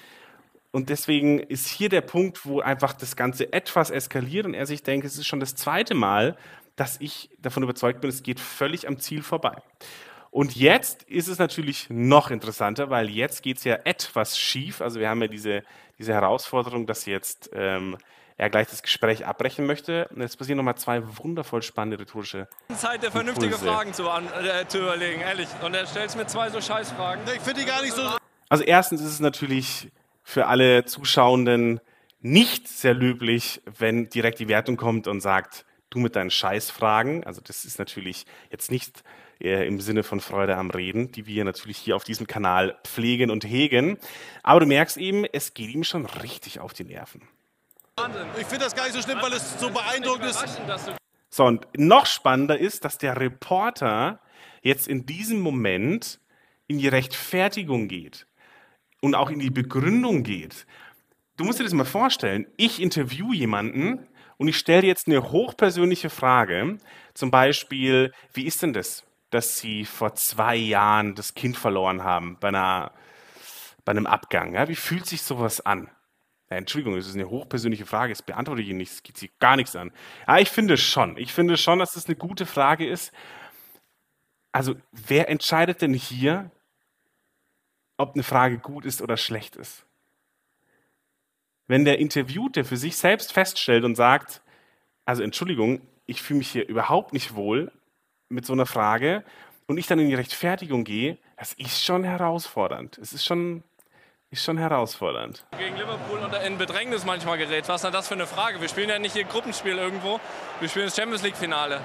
und 0.74 0.88
deswegen 0.88 1.38
ist 1.38 1.68
hier 1.68 1.88
der 1.88 2.00
Punkt, 2.00 2.44
wo 2.44 2.58
einfach 2.58 2.94
das 2.94 3.14
Ganze 3.14 3.52
etwas 3.52 3.90
eskaliert 3.90 4.44
und 4.44 4.54
er 4.54 4.66
sich 4.66 4.82
denkt, 4.82 5.06
es 5.06 5.16
ist 5.16 5.26
schon 5.28 5.38
das 5.38 5.54
zweite 5.54 5.94
Mal, 5.94 6.36
dass 6.74 7.00
ich 7.00 7.30
davon 7.38 7.62
überzeugt 7.62 8.00
bin, 8.00 8.10
es 8.10 8.24
geht 8.24 8.40
völlig 8.40 8.88
am 8.88 8.98
Ziel 8.98 9.22
vorbei. 9.22 9.54
Und 10.32 10.56
jetzt 10.56 11.04
ist 11.04 11.28
es 11.28 11.38
natürlich 11.38 11.90
noch 11.90 12.32
interessanter, 12.32 12.90
weil 12.90 13.08
jetzt 13.08 13.44
geht 13.44 13.58
es 13.58 13.64
ja 13.64 13.78
etwas 13.84 14.36
schief. 14.36 14.80
Also 14.80 14.98
wir 14.98 15.08
haben 15.08 15.22
ja 15.22 15.28
diese, 15.28 15.62
diese 16.00 16.12
Herausforderung, 16.12 16.88
dass 16.88 17.06
jetzt 17.06 17.50
ähm, 17.52 17.96
er 18.36 18.50
gleich 18.50 18.66
das 18.66 18.82
Gespräch 18.82 19.26
abbrechen 19.26 19.66
möchte. 19.66 20.08
Und 20.08 20.22
jetzt 20.22 20.36
passieren 20.36 20.56
nochmal 20.56 20.76
zwei 20.76 21.02
wundervoll 21.18 21.62
spannende 21.62 22.00
rhetorische 22.00 22.48
Zeit, 22.76 23.00
dir 23.04 23.12
vernünftige 23.12 23.54
Impulse. 23.54 23.64
Fragen 23.64 23.92
zu, 23.92 24.10
an, 24.10 24.26
äh, 24.26 24.66
zu 24.66 24.78
überlegen, 24.78 25.20
ehrlich. 25.20 25.46
Und 25.62 25.72
er 25.72 25.86
stellt 25.86 26.16
mir 26.16 26.26
zwei 26.26 26.50
so 26.50 26.60
Scheißfragen. 26.60 27.22
Ich 27.32 27.42
finde 27.42 27.60
die 27.60 27.66
gar 27.66 27.80
nicht 27.80 27.94
so... 27.94 28.02
Also 28.48 28.64
erstens 28.64 29.00
ist 29.02 29.12
es 29.12 29.20
natürlich 29.20 29.92
für 30.24 30.46
alle 30.46 30.86
Zuschauenden 30.86 31.80
nicht 32.20 32.66
sehr 32.66 32.94
löblich, 32.94 33.60
wenn 33.78 34.08
direkt 34.08 34.40
die 34.40 34.48
Wertung 34.48 34.76
kommt 34.76 35.06
und 35.06 35.20
sagt, 35.20 35.66
du 35.90 35.98
mit 35.98 36.16
deinen 36.16 36.30
Scheißfragen. 36.30 37.22
Also 37.24 37.42
das 37.42 37.64
ist 37.66 37.78
natürlich 37.78 38.24
jetzt 38.50 38.70
nicht 38.70 39.04
äh, 39.40 39.66
im 39.66 39.80
Sinne 39.80 40.02
von 40.02 40.20
Freude 40.20 40.56
am 40.56 40.70
Reden, 40.70 41.12
die 41.12 41.26
wir 41.26 41.44
natürlich 41.44 41.76
hier 41.76 41.94
auf 41.94 42.02
diesem 42.02 42.26
Kanal 42.26 42.78
pflegen 42.84 43.30
und 43.30 43.44
hegen. 43.44 43.98
Aber 44.42 44.60
du 44.60 44.66
merkst 44.66 44.96
eben, 44.96 45.24
es 45.24 45.52
geht 45.52 45.70
ihm 45.70 45.84
schon 45.84 46.06
richtig 46.06 46.58
auf 46.58 46.72
die 46.72 46.84
Nerven. 46.84 47.22
Ich 48.40 48.46
finde 48.46 48.64
das 48.64 48.74
gar 48.74 48.84
nicht 48.84 48.94
so 48.94 49.02
schlimm, 49.02 49.18
weil 49.20 49.34
es 49.34 49.60
so 49.60 49.70
beeindruckend 49.70 50.30
ist. 50.30 50.44
So, 51.28 51.44
und 51.44 51.66
noch 51.76 52.06
spannender 52.06 52.58
ist, 52.58 52.84
dass 52.84 52.98
der 52.98 53.20
Reporter 53.20 54.20
jetzt 54.62 54.88
in 54.88 55.04
diesem 55.04 55.40
Moment 55.40 56.18
in 56.66 56.78
die 56.78 56.88
Rechtfertigung 56.88 57.86
geht 57.86 58.26
und 59.04 59.14
auch 59.14 59.28
in 59.28 59.38
die 59.38 59.50
Begründung 59.50 60.22
geht. 60.22 60.66
Du 61.36 61.44
musst 61.44 61.60
dir 61.60 61.64
das 61.64 61.74
mal 61.74 61.84
vorstellen. 61.84 62.46
Ich 62.56 62.80
interview 62.80 63.34
jemanden 63.34 64.08
und 64.38 64.48
ich 64.48 64.56
stelle 64.56 64.86
jetzt 64.86 65.08
eine 65.08 65.30
hochpersönliche 65.30 66.08
Frage. 66.08 66.78
Zum 67.12 67.30
Beispiel, 67.30 68.12
wie 68.32 68.46
ist 68.46 68.62
denn 68.62 68.72
das, 68.72 69.04
dass 69.28 69.58
Sie 69.58 69.84
vor 69.84 70.14
zwei 70.14 70.56
Jahren 70.56 71.14
das 71.14 71.34
Kind 71.34 71.58
verloren 71.58 72.02
haben 72.02 72.38
bei, 72.40 72.48
einer, 72.48 72.92
bei 73.84 73.90
einem 73.90 74.06
Abgang? 74.06 74.54
Ja, 74.54 74.68
wie 74.68 74.74
fühlt 74.74 75.04
sich 75.04 75.20
sowas 75.20 75.60
an? 75.60 75.90
Ja, 76.48 76.56
Entschuldigung, 76.56 76.96
das 76.96 77.06
ist 77.06 77.14
eine 77.14 77.28
hochpersönliche 77.28 77.84
Frage, 77.84 78.14
das 78.14 78.22
beantworte 78.22 78.62
ich 78.62 78.68
Ihnen 78.68 78.78
nicht, 78.78 78.92
es 78.92 79.02
geht 79.02 79.18
Sie 79.18 79.30
gar 79.38 79.56
nichts 79.56 79.76
an. 79.76 79.92
Ja, 80.26 80.38
ich 80.38 80.48
finde 80.48 80.78
schon. 80.78 81.18
Ich 81.18 81.34
finde 81.34 81.58
schon, 81.58 81.78
dass 81.78 81.92
das 81.92 82.06
eine 82.06 82.16
gute 82.16 82.46
Frage 82.46 82.88
ist. 82.88 83.12
Also, 84.50 84.76
wer 84.92 85.28
entscheidet 85.28 85.82
denn 85.82 85.92
hier, 85.92 86.50
ob 87.96 88.14
eine 88.14 88.22
Frage 88.22 88.58
gut 88.58 88.84
ist 88.84 89.02
oder 89.02 89.16
schlecht 89.16 89.56
ist. 89.56 89.86
Wenn 91.66 91.84
der 91.84 91.98
Interviewte 91.98 92.64
für 92.64 92.76
sich 92.76 92.96
selbst 92.96 93.32
feststellt 93.32 93.84
und 93.84 93.94
sagt, 93.94 94.42
also 95.04 95.22
Entschuldigung, 95.22 95.80
ich 96.06 96.22
fühle 96.22 96.38
mich 96.38 96.50
hier 96.50 96.68
überhaupt 96.68 97.12
nicht 97.12 97.34
wohl 97.34 97.72
mit 98.28 98.44
so 98.44 98.52
einer 98.52 98.66
Frage 98.66 99.24
und 99.66 99.78
ich 99.78 99.86
dann 99.86 99.98
in 99.98 100.08
die 100.08 100.14
Rechtfertigung 100.14 100.84
gehe, 100.84 101.18
das 101.36 101.54
ist 101.54 101.82
schon 101.82 102.04
herausfordernd. 102.04 102.98
Es 102.98 103.12
ist 103.12 103.24
schon, 103.24 103.62
ist 104.30 104.44
schon 104.44 104.58
herausfordernd. 104.58 105.46
Gegen 105.58 105.76
Liverpool 105.76 106.18
und 106.18 106.34
in 106.34 106.58
Bedrängnis 106.58 107.04
manchmal 107.04 107.38
gerät. 107.38 107.68
Was 107.68 107.76
ist 107.76 107.84
denn 107.84 107.92
das 107.92 108.08
für 108.08 108.14
eine 108.14 108.26
Frage? 108.26 108.60
Wir 108.60 108.68
spielen 108.68 108.90
ja 108.90 108.98
nicht 108.98 109.14
hier 109.14 109.24
Gruppenspiel 109.24 109.78
irgendwo, 109.78 110.20
wir 110.60 110.68
spielen 110.68 110.86
das 110.86 110.96
Champions 110.96 111.22
League-Finale. 111.22 111.80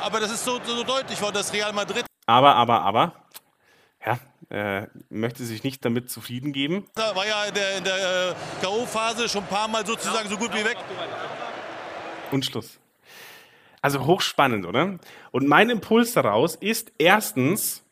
Aber 0.00 0.20
das 0.20 0.30
ist 0.30 0.44
so, 0.44 0.60
so 0.64 0.84
deutlich 0.84 1.20
worden, 1.20 1.34
dass 1.34 1.52
Real 1.52 1.72
Madrid. 1.72 2.06
Aber, 2.26 2.54
aber, 2.54 2.82
aber, 2.82 3.12
ja, 4.04 4.18
äh, 4.50 4.86
möchte 5.10 5.44
sich 5.44 5.62
nicht 5.62 5.84
damit 5.84 6.10
zufrieden 6.10 6.52
geben. 6.52 6.86
Da 6.94 7.14
war 7.14 7.26
ja 7.26 7.44
in 7.44 7.54
der, 7.54 7.80
der 7.80 8.30
äh, 8.30 8.34
K.O.-Phase 8.62 9.28
schon 9.28 9.42
ein 9.42 9.48
paar 9.48 9.68
Mal 9.68 9.86
sozusagen 9.86 10.28
so 10.28 10.36
gut 10.36 10.52
wie 10.54 10.64
weg. 10.64 10.76
Und 12.30 12.44
Schluss. 12.44 12.78
Also 13.80 14.06
hochspannend, 14.06 14.66
oder? 14.66 14.98
Und 15.30 15.46
mein 15.46 15.70
Impuls 15.70 16.12
daraus 16.12 16.54
ist 16.56 16.92
erstens 16.98 17.84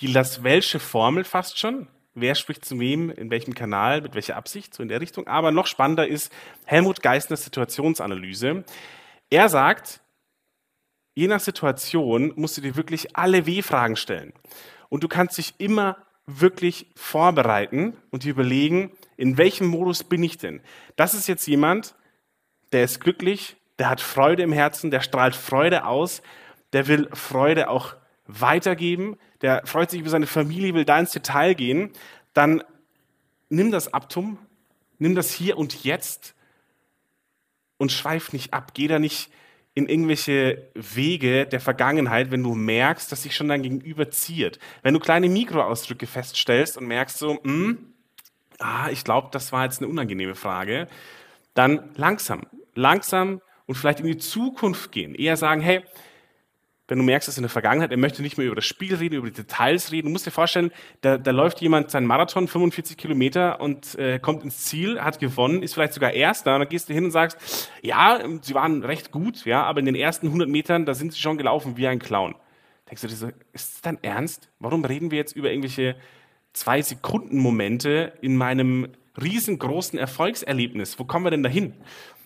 die 0.00 0.06
Las 0.06 0.42
Welsche 0.42 0.80
Formel 0.80 1.24
fast 1.24 1.58
schon. 1.58 1.88
Wer 2.14 2.34
spricht 2.34 2.64
zu 2.64 2.78
wem, 2.78 3.10
in 3.10 3.30
welchem 3.30 3.54
Kanal, 3.54 4.02
mit 4.02 4.14
welcher 4.14 4.36
Absicht, 4.36 4.74
so 4.74 4.82
in 4.82 4.88
der 4.88 5.00
Richtung. 5.00 5.26
Aber 5.26 5.50
noch 5.50 5.66
spannender 5.66 6.06
ist 6.06 6.32
Helmut 6.64 7.02
Geissners 7.02 7.44
Situationsanalyse. 7.44 8.64
Er 9.30 9.48
sagt, 9.48 10.01
je 11.14 11.28
nach 11.28 11.40
Situation 11.40 12.32
musst 12.36 12.56
du 12.56 12.60
dir 12.60 12.76
wirklich 12.76 13.16
alle 13.16 13.46
W-Fragen 13.46 13.96
stellen. 13.96 14.32
Und 14.88 15.04
du 15.04 15.08
kannst 15.08 15.38
dich 15.38 15.54
immer 15.58 15.96
wirklich 16.26 16.86
vorbereiten 16.94 17.96
und 18.10 18.24
dir 18.24 18.30
überlegen, 18.30 18.92
in 19.16 19.38
welchem 19.38 19.66
Modus 19.66 20.04
bin 20.04 20.22
ich 20.22 20.38
denn? 20.38 20.60
Das 20.96 21.14
ist 21.14 21.28
jetzt 21.28 21.46
jemand, 21.46 21.94
der 22.72 22.84
ist 22.84 23.00
glücklich, 23.00 23.56
der 23.78 23.88
hat 23.88 24.00
Freude 24.00 24.42
im 24.42 24.52
Herzen, 24.52 24.90
der 24.90 25.00
strahlt 25.00 25.34
Freude 25.34 25.86
aus, 25.86 26.22
der 26.72 26.86
will 26.86 27.08
Freude 27.12 27.68
auch 27.68 27.96
weitergeben, 28.26 29.18
der 29.40 29.66
freut 29.66 29.90
sich 29.90 30.00
über 30.00 30.10
seine 30.10 30.26
Familie, 30.26 30.74
will 30.74 30.84
da 30.84 30.98
ins 30.98 31.10
Detail 31.10 31.54
gehen, 31.54 31.90
dann 32.32 32.62
nimm 33.48 33.70
das 33.70 33.92
Abtum, 33.92 34.38
nimm 34.98 35.14
das 35.14 35.32
hier 35.32 35.58
und 35.58 35.84
jetzt 35.84 36.34
und 37.76 37.92
schweif 37.92 38.32
nicht 38.32 38.54
ab. 38.54 38.72
Geh 38.74 38.86
da 38.86 38.98
nicht 38.98 39.30
in 39.74 39.88
irgendwelche 39.88 40.70
Wege 40.74 41.46
der 41.46 41.60
Vergangenheit, 41.60 42.30
wenn 42.30 42.42
du 42.42 42.54
merkst, 42.54 43.10
dass 43.10 43.22
sich 43.22 43.34
schon 43.34 43.48
dein 43.48 43.62
Gegenüber 43.62 44.10
ziert. 44.10 44.58
Wenn 44.82 44.94
du 44.94 45.00
kleine 45.00 45.28
Mikroausdrücke 45.28 46.06
feststellst 46.06 46.76
und 46.76 46.86
merkst 46.86 47.18
so, 47.18 47.38
hm, 47.42 47.92
ah, 48.58 48.90
ich 48.90 49.04
glaube, 49.04 49.28
das 49.32 49.52
war 49.52 49.64
jetzt 49.64 49.80
eine 49.80 49.88
unangenehme 49.88 50.34
Frage, 50.34 50.88
dann 51.54 51.90
langsam, 51.96 52.42
langsam 52.74 53.40
und 53.66 53.76
vielleicht 53.76 54.00
in 54.00 54.06
die 54.06 54.18
Zukunft 54.18 54.92
gehen. 54.92 55.14
Eher 55.14 55.36
sagen, 55.36 55.62
hey, 55.62 55.82
wenn 56.92 56.98
du 56.98 57.04
merkst, 57.04 57.26
dass 57.26 57.38
in 57.38 57.42
der 57.42 57.48
Vergangenheit, 57.48 57.90
er 57.90 57.96
möchte 57.96 58.20
nicht 58.20 58.36
mehr 58.36 58.46
über 58.46 58.54
das 58.54 58.66
Spiel 58.66 58.94
reden, 58.94 59.14
über 59.14 59.26
die 59.26 59.32
Details 59.32 59.92
reden. 59.92 60.08
Du 60.08 60.12
musst 60.12 60.26
dir 60.26 60.30
vorstellen, 60.30 60.70
da, 61.00 61.16
da 61.16 61.30
läuft 61.30 61.62
jemand 61.62 61.90
seinen 61.90 62.06
Marathon, 62.06 62.48
45 62.48 62.98
Kilometer 62.98 63.62
und 63.62 63.94
äh, 63.94 64.18
kommt 64.18 64.44
ins 64.44 64.64
Ziel, 64.64 65.00
hat 65.00 65.18
gewonnen, 65.18 65.62
ist 65.62 65.72
vielleicht 65.72 65.94
sogar 65.94 66.12
Erster. 66.12 66.52
Und 66.52 66.60
dann 66.60 66.68
gehst 66.68 66.90
du 66.90 66.92
hin 66.92 67.06
und 67.06 67.10
sagst, 67.10 67.70
ja, 67.80 68.20
sie 68.42 68.52
waren 68.52 68.84
recht 68.84 69.10
gut, 69.10 69.46
ja, 69.46 69.62
aber 69.62 69.80
in 69.80 69.86
den 69.86 69.94
ersten 69.94 70.26
100 70.26 70.50
Metern, 70.50 70.84
da 70.84 70.92
sind 70.92 71.14
sie 71.14 71.18
schon 71.18 71.38
gelaufen 71.38 71.78
wie 71.78 71.86
ein 71.86 71.98
Clown. 71.98 72.34
Denkst 72.90 73.00
du 73.00 73.08
dir 73.08 73.16
so, 73.16 73.28
ist 73.54 73.74
das 73.74 73.80
dein 73.80 74.04
Ernst? 74.04 74.50
Warum 74.58 74.84
reden 74.84 75.10
wir 75.10 75.16
jetzt 75.16 75.34
über 75.34 75.48
irgendwelche 75.48 75.96
zwei 76.52 76.82
Sekunden 76.82 77.38
Momente 77.38 78.12
in 78.20 78.36
meinem 78.36 78.88
riesengroßen 79.18 79.98
Erfolgserlebnis? 79.98 80.98
Wo 80.98 81.04
kommen 81.04 81.24
wir 81.24 81.30
denn 81.30 81.42
dahin? 81.42 81.72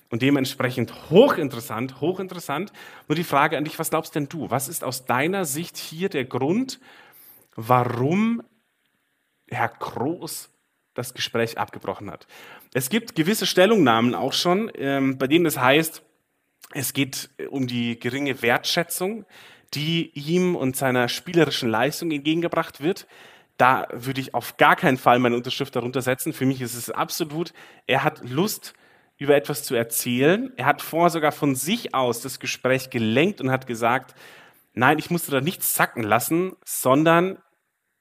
Und 0.09 0.23
dementsprechend 0.23 1.11
hochinteressant, 1.11 2.01
hochinteressant. 2.01 2.73
Nur 3.09 3.17
die 3.17 3.25
Frage 3.25 3.59
an 3.59 3.65
dich, 3.65 3.79
was 3.79 3.91
glaubst 3.91 4.15
denn 4.15 4.29
du? 4.29 4.51
Was 4.51 4.69
ist 4.69 4.85
aus 4.85 5.05
deiner 5.05 5.45
Sicht 5.45 5.77
hier 5.77 6.09
der 6.09 6.25
Grund, 6.25 6.79
warum 7.57 8.43
Herr 9.49 9.69
Groß 9.69 10.51
das 10.95 11.13
Gespräch 11.13 11.59
abgebrochen 11.59 12.11
hat? 12.11 12.27
Es 12.73 12.89
gibt 12.89 13.17
gewisse 13.17 13.47
Stellungnahmen 13.47 14.15
auch 14.15 14.33
schon, 14.33 14.71
ähm, 14.77 15.19
bei 15.19 15.27
denen 15.27 15.47
es 15.47 15.59
heißt, 15.59 16.03
es 16.73 16.93
geht 16.93 17.31
um 17.51 17.67
die 17.67 17.99
geringe 17.99 18.43
Wertschätzung, 18.43 19.25
die 19.75 20.11
ihm 20.15 20.57
und 20.57 20.77
seiner 20.77 21.09
spielerischen 21.09 21.69
Leistung 21.69 22.11
entgegengebracht 22.11 22.81
wird. 22.81 23.07
Da 23.57 23.89
würde 23.93 24.21
ich 24.21 24.35
auf 24.35 24.57
gar 24.57 24.77
keinen 24.77 24.99
Fall 24.99 25.19
meine 25.19 25.37
Unterschrift 25.37 25.75
darunter 25.75 26.03
setzen. 26.03 26.33
Für 26.33 26.47
mich 26.47 26.61
ist 26.61 26.75
es 26.75 26.91
absolut, 26.91 27.53
er 27.87 28.05
hat 28.05 28.29
Lust, 28.29 28.75
über 29.19 29.35
etwas 29.35 29.63
zu 29.63 29.75
erzählen. 29.75 30.53
Er 30.57 30.67
hat 30.67 30.83
vorher 30.83 31.11
sogar 31.11 31.33
von 31.33 31.55
sich 31.55 31.95
aus 31.95 32.21
das 32.21 32.39
Gespräch 32.39 32.91
gelenkt 32.91 33.41
und 33.41 33.51
hat 33.51 33.67
gesagt, 33.67 34.15
nein, 34.75 34.99
ich 34.99 35.11
musste 35.11 35.31
da 35.31 35.41
nichts 35.41 35.75
zacken 35.75 36.03
lassen, 36.03 36.55
sondern 36.65 37.39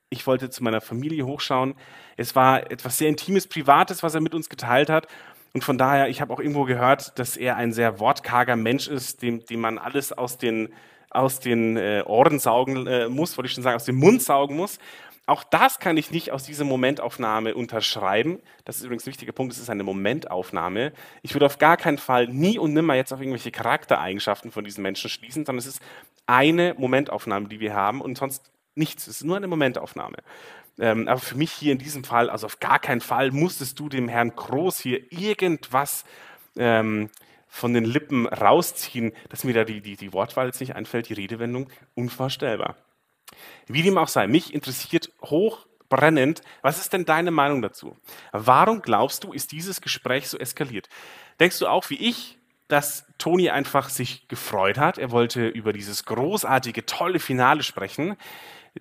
ich 0.10 0.28
wollte 0.28 0.50
zu 0.50 0.64
meiner 0.64 0.82
Familie 0.82 1.26
hochschauen. 1.26 1.76
Es 2.18 2.36
war 2.36 2.70
etwas 2.72 2.98
sehr 2.98 3.10
Intimes, 3.10 3.48
Privates, 3.48 4.04
was 4.04 4.16
er 4.16 4.22
mit 4.22 4.36
uns 4.36 4.50
geteilt 4.50 4.90
hat. 4.90 5.08
Und 5.54 5.64
von 5.64 5.78
daher, 5.78 6.10
ich 6.10 6.20
habe 6.20 6.34
auch 6.34 6.40
irgendwo 6.40 6.66
gehört, 6.66 7.18
dass 7.18 7.38
er 7.38 7.56
ein 7.56 7.72
sehr 7.72 8.00
wortkarger 8.00 8.58
Mensch 8.58 8.88
ist, 8.88 9.22
dem, 9.22 9.46
dem 9.46 9.62
man 9.62 9.78
alles 9.78 10.12
aus 10.12 10.38
den, 10.38 10.74
aus 11.10 11.40
den 11.40 11.78
äh, 11.78 12.04
Ohren 12.06 12.40
saugen 12.40 12.88
äh, 12.88 13.08
muss, 13.08 13.38
wollte 13.38 13.48
ich 13.48 13.54
schon 13.54 13.64
sagen, 13.64 13.78
aus 13.78 13.86
dem 13.86 13.96
Mund 13.96 14.22
saugen 14.22 14.58
muss. 14.58 14.80
Auch 15.28 15.44
das 15.44 15.80
kann 15.80 15.98
ich 15.98 16.12
nicht 16.12 16.32
aus 16.32 16.44
dieser 16.44 16.66
Momentaufnahme 16.66 17.56
unterschreiben. 17.56 18.40
Das 18.64 18.78
ist 18.78 18.84
übrigens 18.84 19.06
ein 19.06 19.08
wichtiger 19.08 19.32
Punkt, 19.32 19.54
es 19.54 19.60
ist 19.60 19.72
eine 19.72 19.84
Momentaufnahme. 19.84 20.94
Ich 21.24 21.34
würde 21.34 21.48
auf 21.48 21.58
gar 21.58 21.78
keinen 21.78 21.98
Fall 21.98 22.28
nie 22.28 22.60
und 22.60 22.74
nimmer 22.74 22.94
jetzt 22.94 23.12
auf 23.12 23.20
irgendwelche 23.20 23.52
Charaktereigenschaften 23.52 24.52
von 24.52 24.64
diesen 24.64 24.84
Menschen 24.84 25.10
schließen, 25.10 25.46
sondern 25.46 25.60
es 25.60 25.66
ist 25.66 25.82
eine 26.28 26.76
Momentaufnahme, 26.78 27.48
die 27.48 27.60
wir 27.60 27.74
haben 27.74 28.02
und 28.02 28.18
sonst 28.18 28.52
nichts. 28.76 29.08
Es 29.08 29.18
ist 29.18 29.24
nur 29.24 29.38
eine 29.38 29.48
Momentaufnahme. 29.48 30.18
Ähm, 30.78 31.08
aber 31.08 31.20
für 31.20 31.38
mich 31.38 31.52
hier 31.52 31.72
in 31.72 31.80
diesem 31.80 32.04
Fall, 32.04 32.30
also 32.30 32.46
auf 32.46 32.60
gar 32.60 32.80
keinen 32.80 33.02
Fall 33.02 33.32
musstest 33.32 33.80
du 33.80 33.90
dem 33.90 34.08
Herrn 34.08 34.36
Groß 34.36 34.80
hier 34.80 35.12
irgendwas 35.12 36.06
ähm, 36.58 37.10
von 37.48 37.74
den 37.74 37.86
Lippen 37.86 38.28
rausziehen, 38.28 39.14
dass 39.30 39.44
mir 39.44 39.54
da 39.54 39.64
die, 39.64 39.82
die, 39.82 39.96
die 39.96 40.14
Wortwahl 40.14 40.48
jetzt 40.48 40.60
nicht 40.60 40.76
einfällt, 40.76 41.10
die 41.10 41.14
Redewendung, 41.14 41.70
unvorstellbar. 41.96 42.76
Wie 43.68 43.82
dem 43.82 43.98
auch 43.98 44.08
sei, 44.08 44.28
mich 44.28 44.54
interessiert 44.54 45.12
hochbrennend, 45.24 46.42
was 46.62 46.80
ist 46.80 46.94
denn 46.94 47.06
deine 47.06 47.32
Meinung 47.32 47.62
dazu? 47.62 47.96
Warum 48.32 48.82
glaubst 48.82 49.24
du, 49.24 49.34
ist 49.34 49.52
dieses 49.52 49.82
Gespräch 49.82 50.28
so 50.28 50.38
eskaliert? 50.38 50.90
Denkst 51.40 51.60
du 51.60 51.68
auch 51.68 51.90
wie 51.90 51.96
ich, 51.96 52.38
dass 52.68 53.06
Toni 53.18 53.50
einfach 53.50 53.90
sich 53.90 54.28
gefreut 54.28 54.78
hat? 54.78 54.98
Er 54.98 55.12
wollte 55.12 55.48
über 55.48 55.74
dieses 55.74 56.06
großartige, 56.06 56.86
tolle 56.86 57.20
Finale 57.20 57.64
sprechen. 57.64 58.16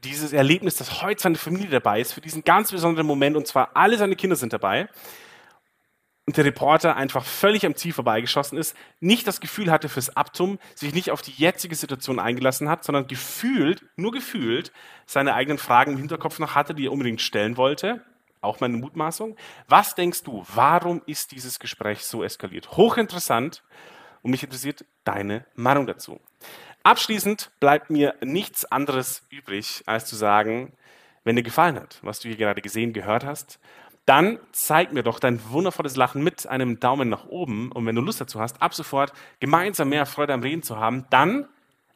Dieses 0.03 0.33
Erlebnis, 0.33 0.77
dass 0.77 1.03
heute 1.03 1.23
seine 1.23 1.37
Familie 1.37 1.71
dabei 1.71 2.01
ist, 2.01 2.13
für 2.13 2.21
diesen 2.21 2.45
ganz 2.45 2.73
besonderen 2.73 3.07
Moment, 3.07 3.37
und 3.37 3.47
zwar 3.47 3.77
alle 3.77 3.97
seine 3.97 4.17
Kinder 4.17 4.37
sind 4.37 4.53
dabei 4.53 4.89
und 6.27 6.37
der 6.37 6.45
Reporter 6.45 6.97
einfach 6.97 7.25
völlig 7.25 7.67
am 7.67 7.75
Ziel 7.75 7.93
vorbeigeschossen 7.93 8.57
ist, 8.57 8.75
nicht 9.01 9.27
das 9.27 9.41
Gefühl 9.41 9.71
hatte 9.71 9.89
fürs 9.89 10.17
Abtum, 10.17 10.59
sich 10.75 10.95
nicht 10.95 11.11
auf 11.11 11.21
die 11.21 11.33
jetzige 11.33 11.75
Situation 11.75 12.19
eingelassen 12.19 12.69
hat, 12.69 12.85
sondern 12.85 13.07
gefühlt, 13.07 13.85
nur 13.97 14.13
gefühlt, 14.13 14.73
seine 15.07 15.35
eigenen 15.35 15.59
Fragen 15.59 15.93
im 15.93 15.99
Hinterkopf 15.99 16.39
noch 16.39 16.55
hatte, 16.55 16.75
die 16.75 16.87
er 16.87 16.93
unbedingt 16.93 17.21
stellen 17.21 17.57
wollte. 17.57 18.03
Auch 18.41 18.61
meine 18.61 18.77
Mutmaßung. 18.77 19.37
Was 19.69 19.95
denkst 19.95 20.23
du, 20.23 20.45
warum 20.55 21.03
ist 21.07 21.33
dieses 21.33 21.59
Gespräch 21.59 22.05
so 22.05 22.23
eskaliert? 22.23 22.71
Hochinteressant 22.73 23.63
und 24.23 24.31
mich 24.31 24.43
interessiert 24.43 24.85
deine 25.05 25.45
Meinung 25.55 25.87
dazu. 25.87 26.21
Abschließend 26.83 27.51
bleibt 27.61 27.91
mir 27.91 28.15
nichts 28.23 28.65
anderes 28.67 29.27
übrig, 29.31 29.83
als 29.87 30.07
zu 30.07 30.17
sagen, 30.17 30.73
wenn 31.25 31.37
dir 31.37 31.43
gefallen 31.43 31.77
hat, 31.77 31.99
was 32.03 32.21
du 32.21 32.29
hier 32.29 32.37
gerade 32.37 32.61
gesehen, 32.61 32.93
gehört 32.93 33.25
hast, 33.25 33.59
dann 34.07 34.39
zeig 34.53 34.93
mir 34.93 35.03
doch 35.03 35.19
dein 35.19 35.41
wundervolles 35.51 35.97
Lachen 35.97 36.23
mit 36.23 36.47
einem 36.47 36.79
Daumen 36.79 37.09
nach 37.09 37.27
oben. 37.27 37.73
Und 37.73 37.87
wenn 37.87 37.95
du 37.95 38.03
Lust 38.03 38.21
dazu 38.21 38.41
hast, 38.41 38.61
ab 38.61 38.75
sofort 38.75 39.13
gemeinsam 39.41 39.89
mehr 39.89 40.07
Freude 40.07 40.35
am 40.35 40.43
Reden 40.43 40.63
zu 40.63 40.79
haben, 40.79 41.07
dann 41.11 41.49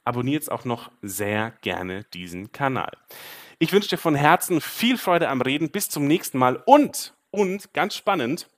abonniere 0.05 0.37
jetzt 0.37 0.51
auch 0.51 0.65
noch 0.65 0.91
sehr 1.03 1.53
gerne 1.61 2.05
diesen 2.15 2.51
Kanal. 2.51 2.93
Ich 3.59 3.73
wünsche 3.73 3.91
dir 3.91 3.99
von 3.99 4.15
Herzen 4.15 4.61
viel 4.61 4.97
Freude 4.97 5.29
am 5.29 5.43
Reden. 5.43 5.71
Bis 5.71 5.91
zum 5.91 6.07
nächsten 6.07 6.39
Mal. 6.39 6.63
Und, 6.65 7.15
und 7.31 7.75
ganz 7.75 7.95
spannend, 7.95 8.49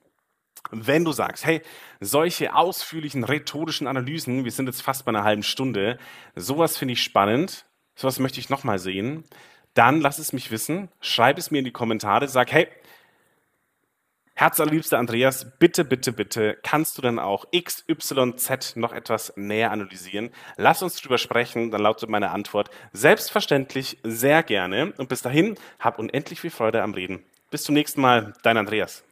wenn 0.70 1.04
du 1.04 1.12
sagst, 1.12 1.44
hey, 1.44 1.62
solche 2.00 2.54
ausführlichen 2.54 3.24
rhetorischen 3.24 3.86
Analysen, 3.86 4.44
wir 4.44 4.52
sind 4.52 4.66
jetzt 4.66 4.82
fast 4.82 5.04
bei 5.04 5.08
einer 5.08 5.24
halben 5.24 5.42
Stunde, 5.42 5.98
sowas 6.36 6.76
finde 6.76 6.92
ich 6.92 7.02
spannend, 7.02 7.66
sowas 7.94 8.18
möchte 8.18 8.40
ich 8.40 8.50
nochmal 8.50 8.78
sehen, 8.78 9.24
dann 9.74 10.00
lass 10.00 10.18
es 10.18 10.32
mich 10.32 10.50
wissen, 10.50 10.88
schreib 11.00 11.38
es 11.38 11.50
mir 11.50 11.58
in 11.58 11.64
die 11.64 11.72
Kommentare, 11.72 12.28
sag, 12.28 12.52
hey, 12.52 12.68
Herzallerliebster 14.40 14.98
Andreas, 14.98 15.46
bitte, 15.58 15.84
bitte, 15.84 16.12
bitte, 16.12 16.56
kannst 16.62 16.96
du 16.96 17.02
denn 17.02 17.18
auch 17.18 17.44
X, 17.50 17.84
Y, 17.86 18.38
Z 18.38 18.72
noch 18.74 18.94
etwas 18.94 19.34
näher 19.36 19.70
analysieren? 19.70 20.30
Lass 20.56 20.82
uns 20.82 20.96
drüber 20.96 21.18
sprechen, 21.18 21.70
dann 21.70 21.82
lautet 21.82 22.08
meine 22.08 22.30
Antwort 22.30 22.70
selbstverständlich 22.94 23.98
sehr 24.02 24.42
gerne. 24.42 24.94
Und 24.96 25.10
bis 25.10 25.20
dahin, 25.20 25.56
hab 25.78 25.98
unendlich 25.98 26.40
viel 26.40 26.50
Freude 26.50 26.82
am 26.82 26.94
Reden. 26.94 27.22
Bis 27.50 27.64
zum 27.64 27.74
nächsten 27.74 28.00
Mal, 28.00 28.32
dein 28.42 28.56
Andreas. 28.56 29.04